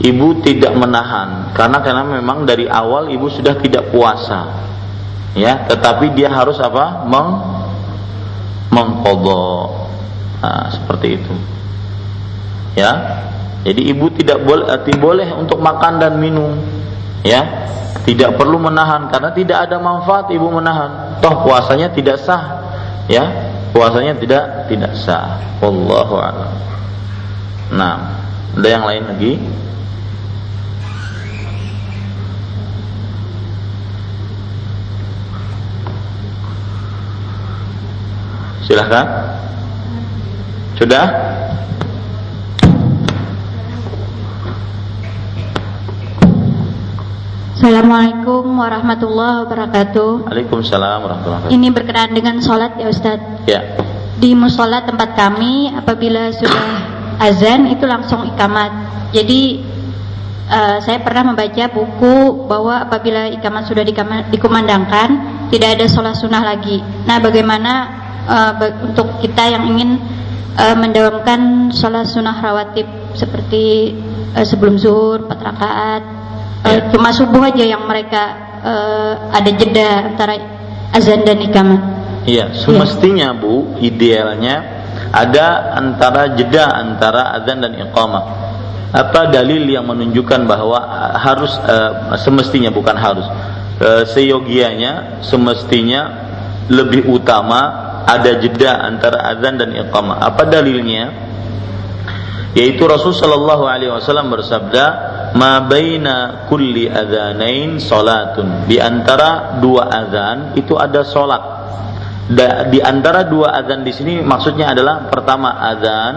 [0.00, 1.52] ibu tidak menahan.
[1.52, 4.64] Karena karena memang dari awal ibu sudah tidak puasa.
[5.36, 7.04] Ya tetapi dia harus apa?
[7.04, 7.28] Meng
[8.72, 9.68] mengkodok.
[10.40, 11.34] Nah, seperti itu.
[12.72, 12.92] Ya
[13.68, 16.56] jadi ibu tidak boleh boleh untuk makan dan minum.
[17.20, 17.68] Ya
[18.08, 19.12] tidak perlu menahan.
[19.12, 21.20] Karena tidak ada manfaat ibu menahan.
[21.20, 22.64] Toh puasanya tidak sah.
[23.12, 23.28] Ya
[23.76, 25.36] puasanya tidak tidak sah.
[25.60, 26.66] Wallahu a'lam
[27.72, 28.22] nah
[28.56, 29.32] ada yang lain lagi
[38.66, 39.06] Silahkan.
[40.74, 41.06] Sudah?
[47.54, 50.26] Assalamualaikum warahmatullahi wabarakatuh.
[50.26, 51.54] Waalaikumsalam warahmatullahi wabarakatuh.
[51.54, 53.46] Ini berkenaan dengan sholat ya Ustadz.
[53.46, 53.62] Ya.
[54.18, 58.72] Di musola tempat kami apabila sudah azan itu langsung ikamat.
[59.12, 59.62] Jadi
[60.50, 63.84] uh, saya pernah membaca buku bahwa apabila ikamat sudah
[64.30, 65.08] dikumandangkan
[65.50, 66.82] tidak ada sholat sunnah lagi.
[67.06, 67.72] Nah bagaimana
[68.26, 68.52] uh,
[68.84, 70.00] untuk kita yang ingin
[70.58, 73.94] uh, mendawamkan sholat sunnah rawatib seperti
[74.34, 76.02] uh, sebelum zuhur, empat rakaat,
[76.66, 78.22] uh, cuma subuh aja yang mereka
[78.60, 80.34] uh, ada jeda antara
[80.92, 81.82] azan dan ikamat.
[82.26, 83.38] Iya, semestinya ya.
[83.38, 84.75] Bu, idealnya
[85.12, 88.24] ada antara jeda antara azan dan iqamah.
[88.96, 90.78] Apa dalil yang menunjukkan bahwa
[91.20, 93.26] harus uh, semestinya bukan harus
[93.80, 96.24] e, seyogianya semestinya
[96.66, 100.22] lebih utama ada jeda antara azan dan iqamah.
[100.22, 101.26] Apa dalilnya?
[102.56, 104.84] Yaitu Rasul Shallallahu Alaihi Wasallam bersabda,
[105.36, 111.04] "Ma baina kulli adzanain salatun." Di antara dua azan itu ada
[112.26, 116.14] di antara dua azan di sini maksudnya adalah pertama azan,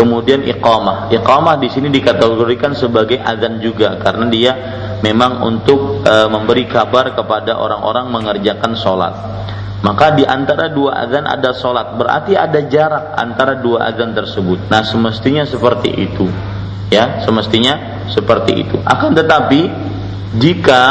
[0.00, 1.12] kemudian iqamah.
[1.12, 4.52] Iqamah di sini dikategorikan sebagai azan juga karena dia
[5.04, 9.14] memang untuk e, memberi kabar kepada orang-orang mengerjakan sholat.
[9.84, 14.72] Maka di antara dua azan ada sholat, berarti ada jarak antara dua azan tersebut.
[14.72, 16.32] Nah semestinya seperti itu,
[16.88, 18.80] ya semestinya seperti itu.
[18.88, 19.68] Akan tetapi
[20.40, 20.84] jika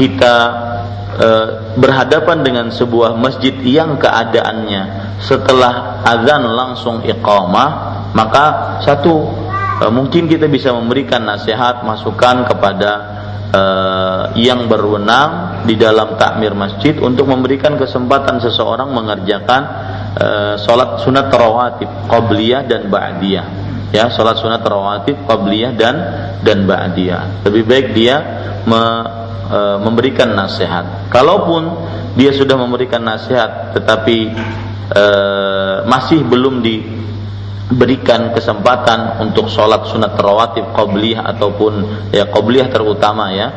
[0.00, 0.36] kita
[1.18, 1.28] e,
[1.76, 7.70] berhadapan dengan sebuah masjid yang keadaannya setelah azan langsung iqamah,
[8.14, 9.28] maka satu
[9.82, 13.18] e, mungkin kita bisa memberikan nasihat, masukan kepada
[13.52, 19.62] uh, yang berwenang di dalam takmir masjid untuk memberikan kesempatan seseorang mengerjakan
[20.16, 23.46] uh, sholat sunat rawatib qabliyah dan ba'diyah.
[23.88, 25.96] Ya sholat sunat rawatib qabliyah dan
[26.44, 27.44] dan ba'diyah.
[27.48, 28.16] Lebih baik dia
[28.68, 28.80] me,
[29.48, 31.10] uh, memberikan nasihat.
[31.12, 31.68] Kalaupun
[32.14, 34.32] dia sudah memberikan nasihat tetapi
[34.92, 36.84] uh, masih belum di
[37.68, 41.84] berikan kesempatan untuk sholat sunat rawatib qabliyah ataupun
[42.16, 43.52] ya qabliyah terutama ya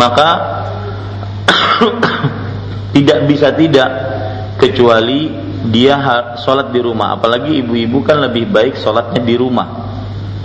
[0.00, 0.28] maka
[2.96, 3.88] tidak bisa tidak
[4.56, 5.28] kecuali
[5.60, 6.00] dia
[6.40, 7.20] sholat di rumah.
[7.20, 9.68] Apalagi ibu-ibu kan lebih baik sholatnya di rumah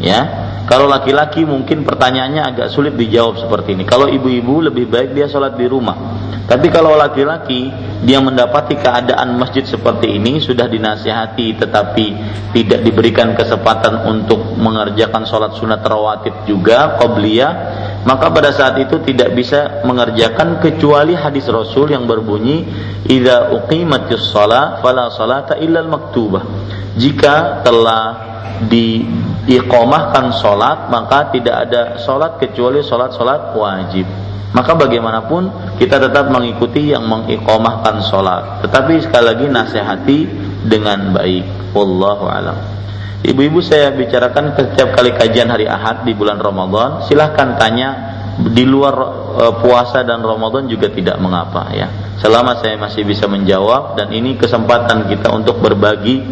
[0.04, 3.86] ya kalau laki-laki mungkin pertanyaannya agak sulit dijawab seperti ini.
[3.86, 5.98] Kalau ibu-ibu lebih baik dia sholat di rumah.
[6.46, 7.70] Tapi kalau laki-laki
[8.06, 12.06] dia mendapati keadaan masjid seperti ini sudah dinasihati tetapi
[12.54, 17.54] tidak diberikan kesempatan untuk mengerjakan sholat sunat rawatib juga qobliyah
[18.06, 22.62] maka pada saat itu tidak bisa mengerjakan kecuali hadis Rasul yang berbunyi
[23.10, 26.46] idza uqimatis shalah fala salata illa maktubah
[26.94, 28.04] jika telah
[29.46, 34.06] diikomahkan sholat maka tidak ada sholat kecuali sholat-sholat wajib.
[34.56, 38.64] Maka bagaimanapun kita tetap mengikuti yang mengikomahkan sholat.
[38.64, 40.20] Tetapi sekali lagi nasihati
[40.64, 41.76] dengan baik.
[41.76, 42.58] Wallahu alam.
[43.26, 47.04] Ibu-ibu saya bicarakan setiap kali kajian hari ahad di bulan Ramadan.
[47.04, 47.90] Silahkan tanya
[48.36, 48.96] di luar
[49.36, 52.16] uh, puasa dan Ramadan juga tidak mengapa ya.
[52.16, 56.24] Selama saya masih bisa menjawab dan ini kesempatan kita untuk berbagi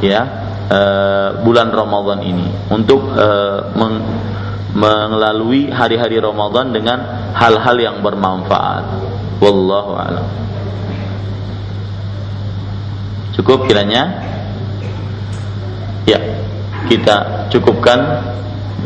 [0.00, 3.96] ya uh, bulan Ramadan ini untuk uh, meng
[4.78, 6.98] melalui hari-hari Ramadan dengan
[7.34, 8.84] hal-hal yang bermanfaat.
[9.42, 10.26] Wallahu a'lam.
[13.34, 14.22] Cukup kiranya?
[16.04, 16.20] Ya,
[16.86, 18.22] kita cukupkan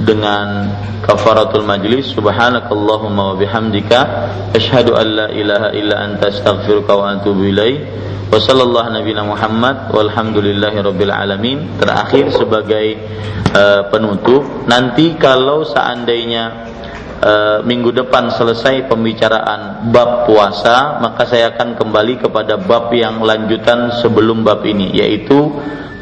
[0.02, 0.72] dengan
[1.04, 4.00] kafaratul majlis subhanakallahumma wa bihamdika
[4.56, 7.84] asyhadu an la ilaha illa anta astaghfiruka wa atubu ilaik
[8.32, 9.92] wa sallallahu nabiyana Muhammad
[11.76, 12.86] terakhir sebagai
[13.52, 16.72] uh, penutup nanti kalau seandainya
[17.20, 24.00] uh, minggu depan selesai pembicaraan bab puasa maka saya akan kembali kepada bab yang lanjutan
[24.00, 25.52] sebelum bab ini yaitu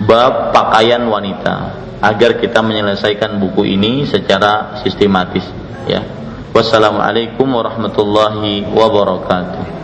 [0.06, 1.82] bab pakaian wanita.
[2.00, 5.44] Agar kita menyelesaikan buku ini secara sistematis
[5.84, 6.00] ya.
[6.56, 9.79] Wassalamualaikum warahmatullahi wabarakatuh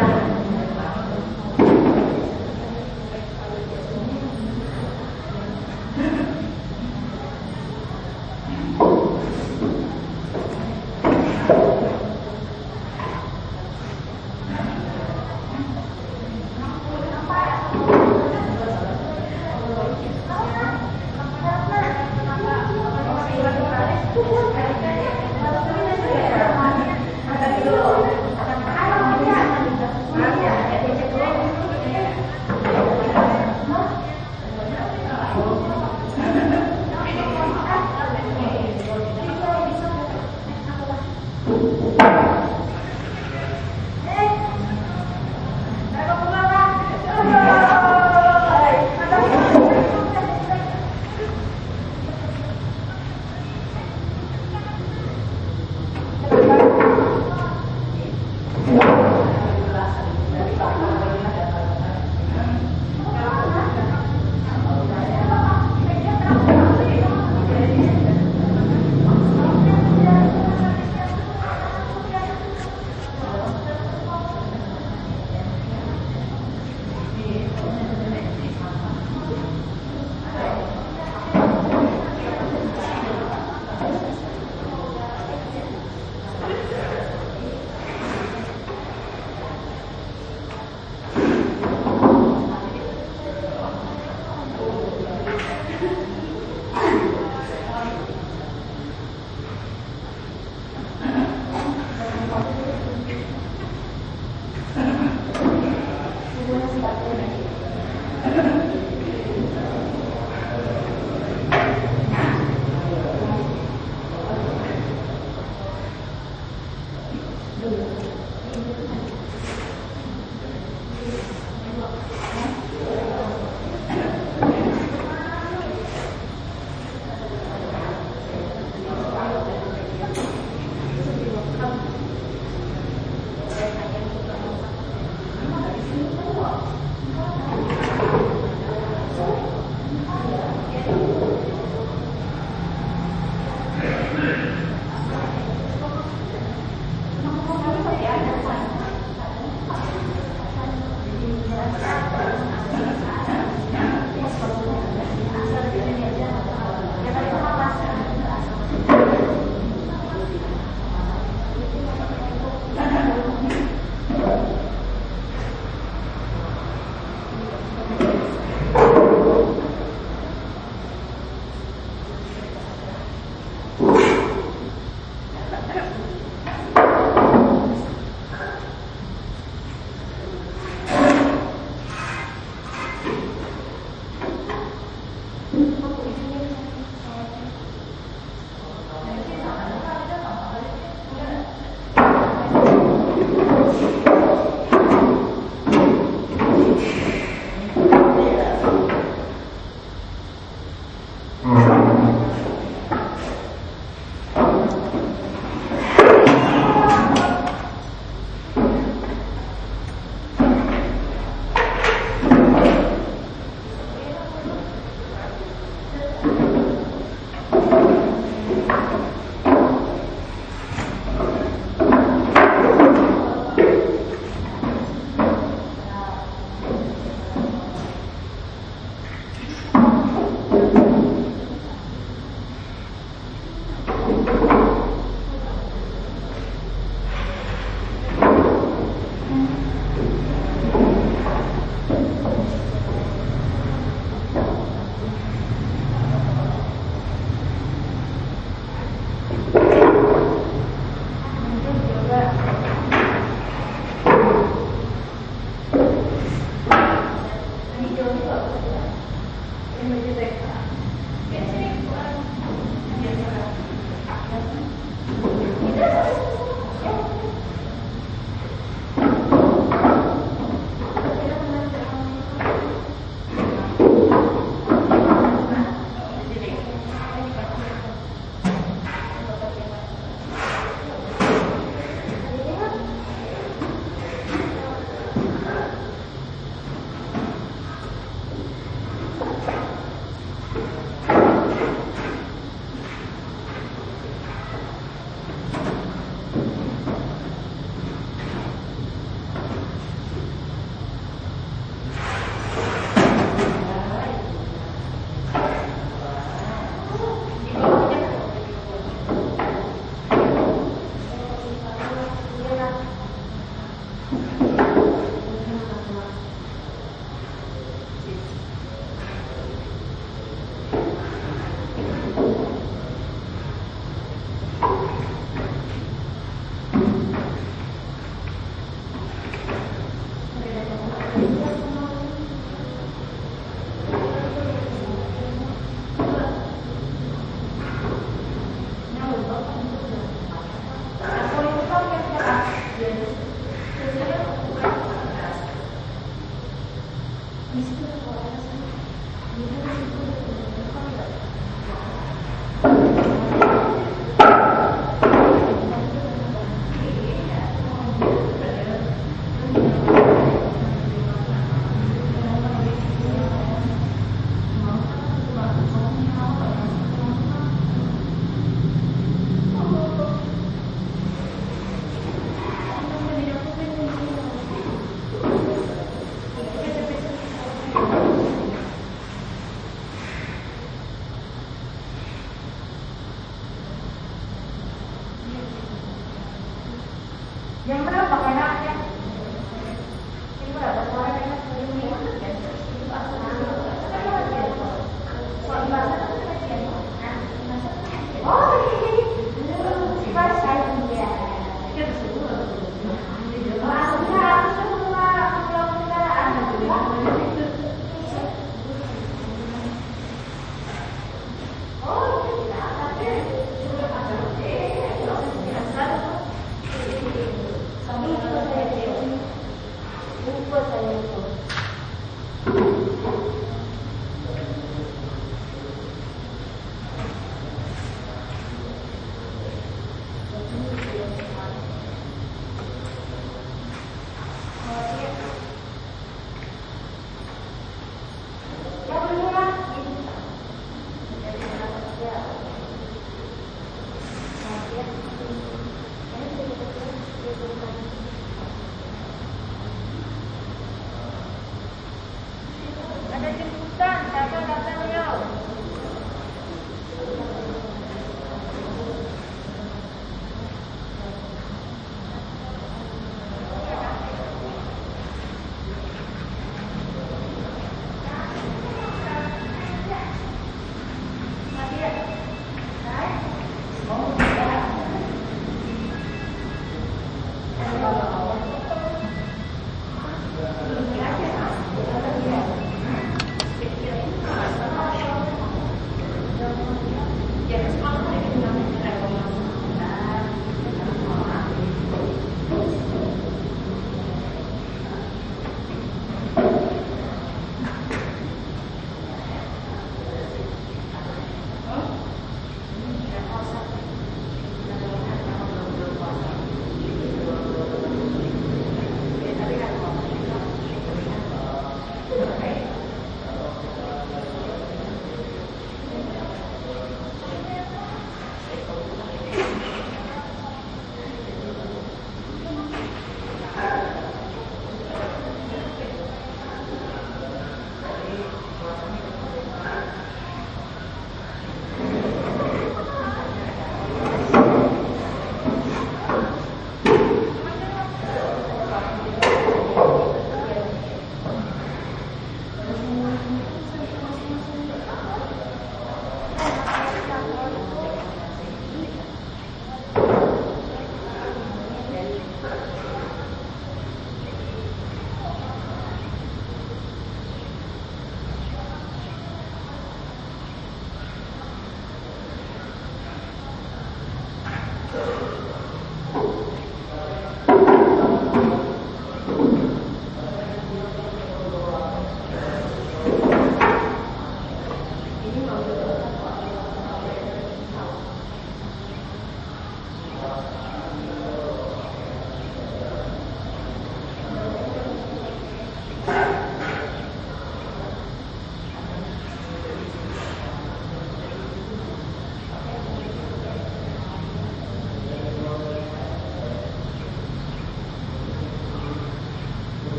[0.00, 0.39] Amen.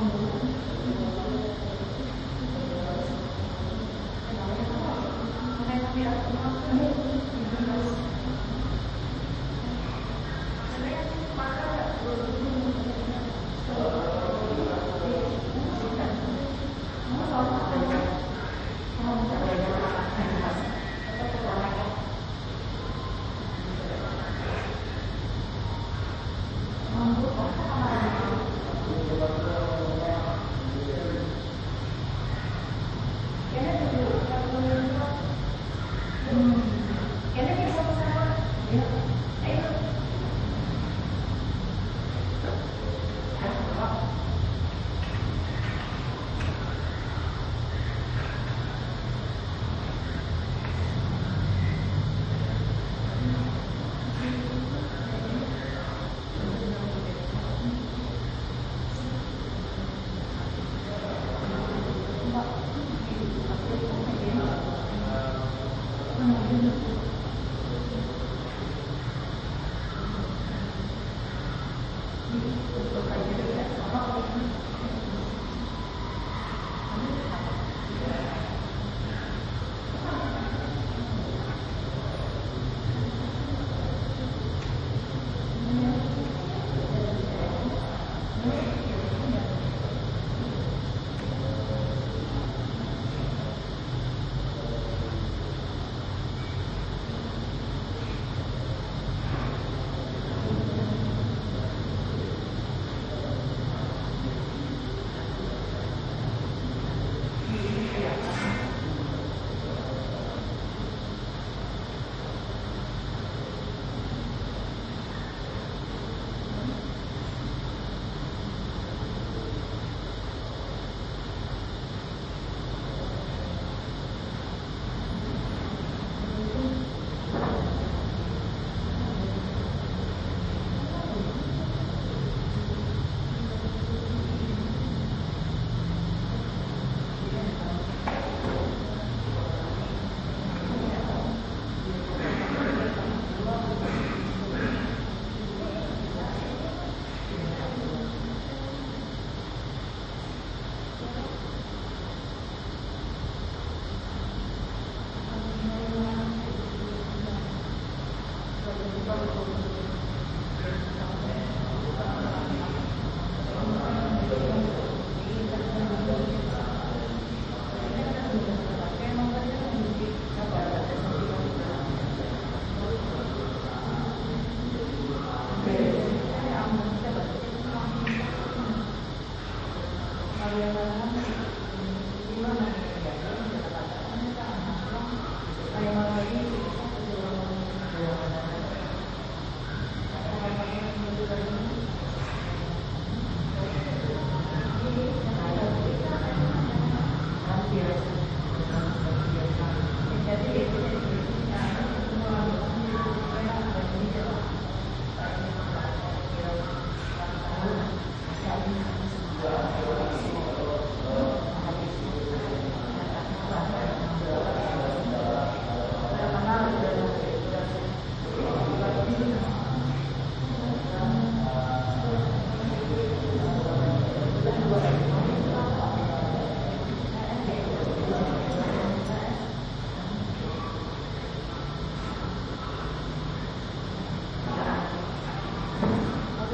[0.00, 1.19] すごい。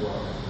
[0.00, 0.47] world.